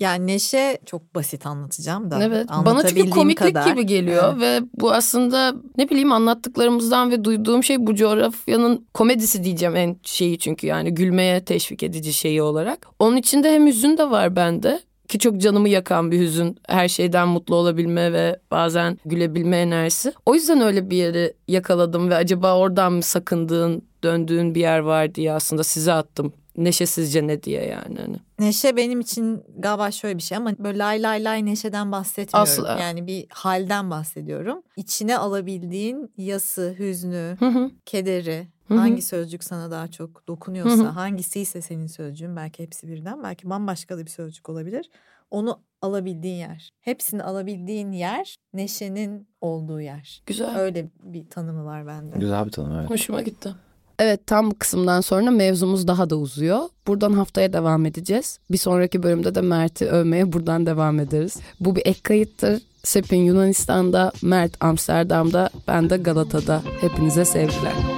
Yani 0.00 0.26
Neşe 0.26 0.78
çok 0.86 1.14
basit 1.14 1.46
anlatacağım 1.46 2.10
da. 2.10 2.24
Evet. 2.24 2.46
Bana 2.66 2.86
çünkü 2.86 3.10
komiklik 3.10 3.54
kadar. 3.54 3.66
gibi 3.66 3.86
geliyor 3.86 4.32
evet. 4.32 4.42
ve 4.42 4.66
bu 4.80 4.92
aslında 4.92 5.54
ne 5.78 5.90
bileyim 5.90 6.12
anlattıklarımızdan 6.12 7.10
ve 7.10 7.24
duyduğum 7.24 7.64
şey 7.64 7.86
bu 7.86 7.94
coğrafyanın 7.94 8.86
komedisi 8.94 9.44
diyeceğim 9.44 9.76
en 9.76 9.96
şeyi 10.02 10.38
çünkü 10.38 10.66
yani 10.66 10.94
gülmeye 10.94 11.44
teşvik 11.44 11.82
edici 11.82 12.12
şeyi 12.12 12.42
olarak. 12.42 12.86
Onun 12.98 13.16
içinde 13.16 13.52
hem 13.52 13.66
hüzün 13.66 13.98
de 13.98 14.10
var 14.10 14.36
bende 14.36 14.80
ki 15.08 15.18
çok 15.18 15.38
canımı 15.40 15.68
yakan 15.68 16.10
bir 16.10 16.20
hüzün. 16.20 16.58
Her 16.68 16.88
şeyden 16.88 17.28
mutlu 17.28 17.54
olabilme 17.54 18.12
ve 18.12 18.40
bazen 18.50 18.98
gülebilme 19.04 19.56
enerjisi. 19.56 20.12
O 20.26 20.34
yüzden 20.34 20.60
öyle 20.60 20.90
bir 20.90 20.96
yeri 20.96 21.34
yakaladım 21.48 22.10
ve 22.10 22.16
acaba 22.16 22.58
oradan 22.58 22.92
mı 22.92 23.02
sakındığın, 23.02 23.82
döndüğün 24.04 24.54
bir 24.54 24.60
yer 24.60 24.78
var 24.78 25.14
diye 25.14 25.32
aslında 25.32 25.64
size 25.64 25.92
attım. 25.92 26.32
Neşe 26.56 26.86
sizce 26.86 27.26
ne 27.26 27.42
diye 27.42 27.64
yani. 27.64 27.98
Hani. 27.98 28.16
Neşe 28.38 28.76
benim 28.76 29.00
için 29.00 29.44
galiba 29.58 29.90
şöyle 29.90 30.18
bir 30.18 30.22
şey 30.22 30.38
ama 30.38 30.52
böyle 30.58 30.78
lay 30.78 31.02
lay 31.02 31.24
lay 31.24 31.46
neşeden 31.46 31.92
bahsetmiyorum. 31.92 32.52
Asla. 32.52 32.78
Yani 32.80 33.06
bir 33.06 33.26
halden 33.30 33.90
bahsediyorum. 33.90 34.62
İçine 34.76 35.18
alabildiğin 35.18 36.12
yası, 36.16 36.76
hüznü, 36.78 37.36
hı 37.38 37.46
hı. 37.46 37.70
kederi, 37.86 38.46
Hı-hı. 38.68 38.78
Hangi 38.78 39.02
sözcük 39.02 39.44
sana 39.44 39.70
daha 39.70 39.88
çok 39.88 40.28
dokunuyorsa, 40.28 40.82
Hı-hı. 40.82 40.88
hangisi 40.88 41.40
ise 41.40 41.62
senin 41.62 41.86
sözcüğün, 41.86 42.36
belki 42.36 42.62
hepsi 42.62 42.88
birden, 42.88 43.22
belki 43.22 43.50
bambaşka 43.50 43.98
da 43.98 44.04
bir 44.04 44.10
sözcük 44.10 44.48
olabilir. 44.48 44.90
Onu 45.30 45.60
alabildiğin 45.82 46.36
yer. 46.36 46.70
Hepsini 46.80 47.22
alabildiğin 47.22 47.92
yer 47.92 48.36
neşenin 48.52 49.28
olduğu 49.40 49.80
yer. 49.80 50.22
Güzel. 50.26 50.58
Öyle 50.58 50.90
bir 51.02 51.30
tanımı 51.30 51.64
var 51.64 51.86
bende. 51.86 52.18
Güzel 52.18 52.46
bir 52.46 52.50
tanım 52.50 52.78
evet. 52.78 52.90
Hoşuma 52.90 53.22
gitti. 53.22 53.54
Evet 53.98 54.26
tam 54.26 54.50
bu 54.50 54.58
kısımdan 54.58 55.00
sonra 55.00 55.30
mevzumuz 55.30 55.88
daha 55.88 56.10
da 56.10 56.16
uzuyor. 56.16 56.60
Buradan 56.86 57.12
haftaya 57.12 57.52
devam 57.52 57.86
edeceğiz. 57.86 58.38
Bir 58.50 58.58
sonraki 58.58 59.02
bölümde 59.02 59.34
de 59.34 59.40
Mert'i 59.40 59.86
övmeye 59.86 60.32
buradan 60.32 60.66
devam 60.66 61.00
ederiz. 61.00 61.40
Bu 61.60 61.76
bir 61.76 61.82
ek 61.86 62.00
kayıttır. 62.02 62.62
Sepin 62.84 63.22
Yunanistan'da, 63.22 64.12
Mert 64.22 64.64
Amsterdam'da, 64.64 65.50
ben 65.68 65.90
de 65.90 65.96
Galata'da. 65.96 66.62
Hepinize 66.80 67.24
sevgiler. 67.24 67.97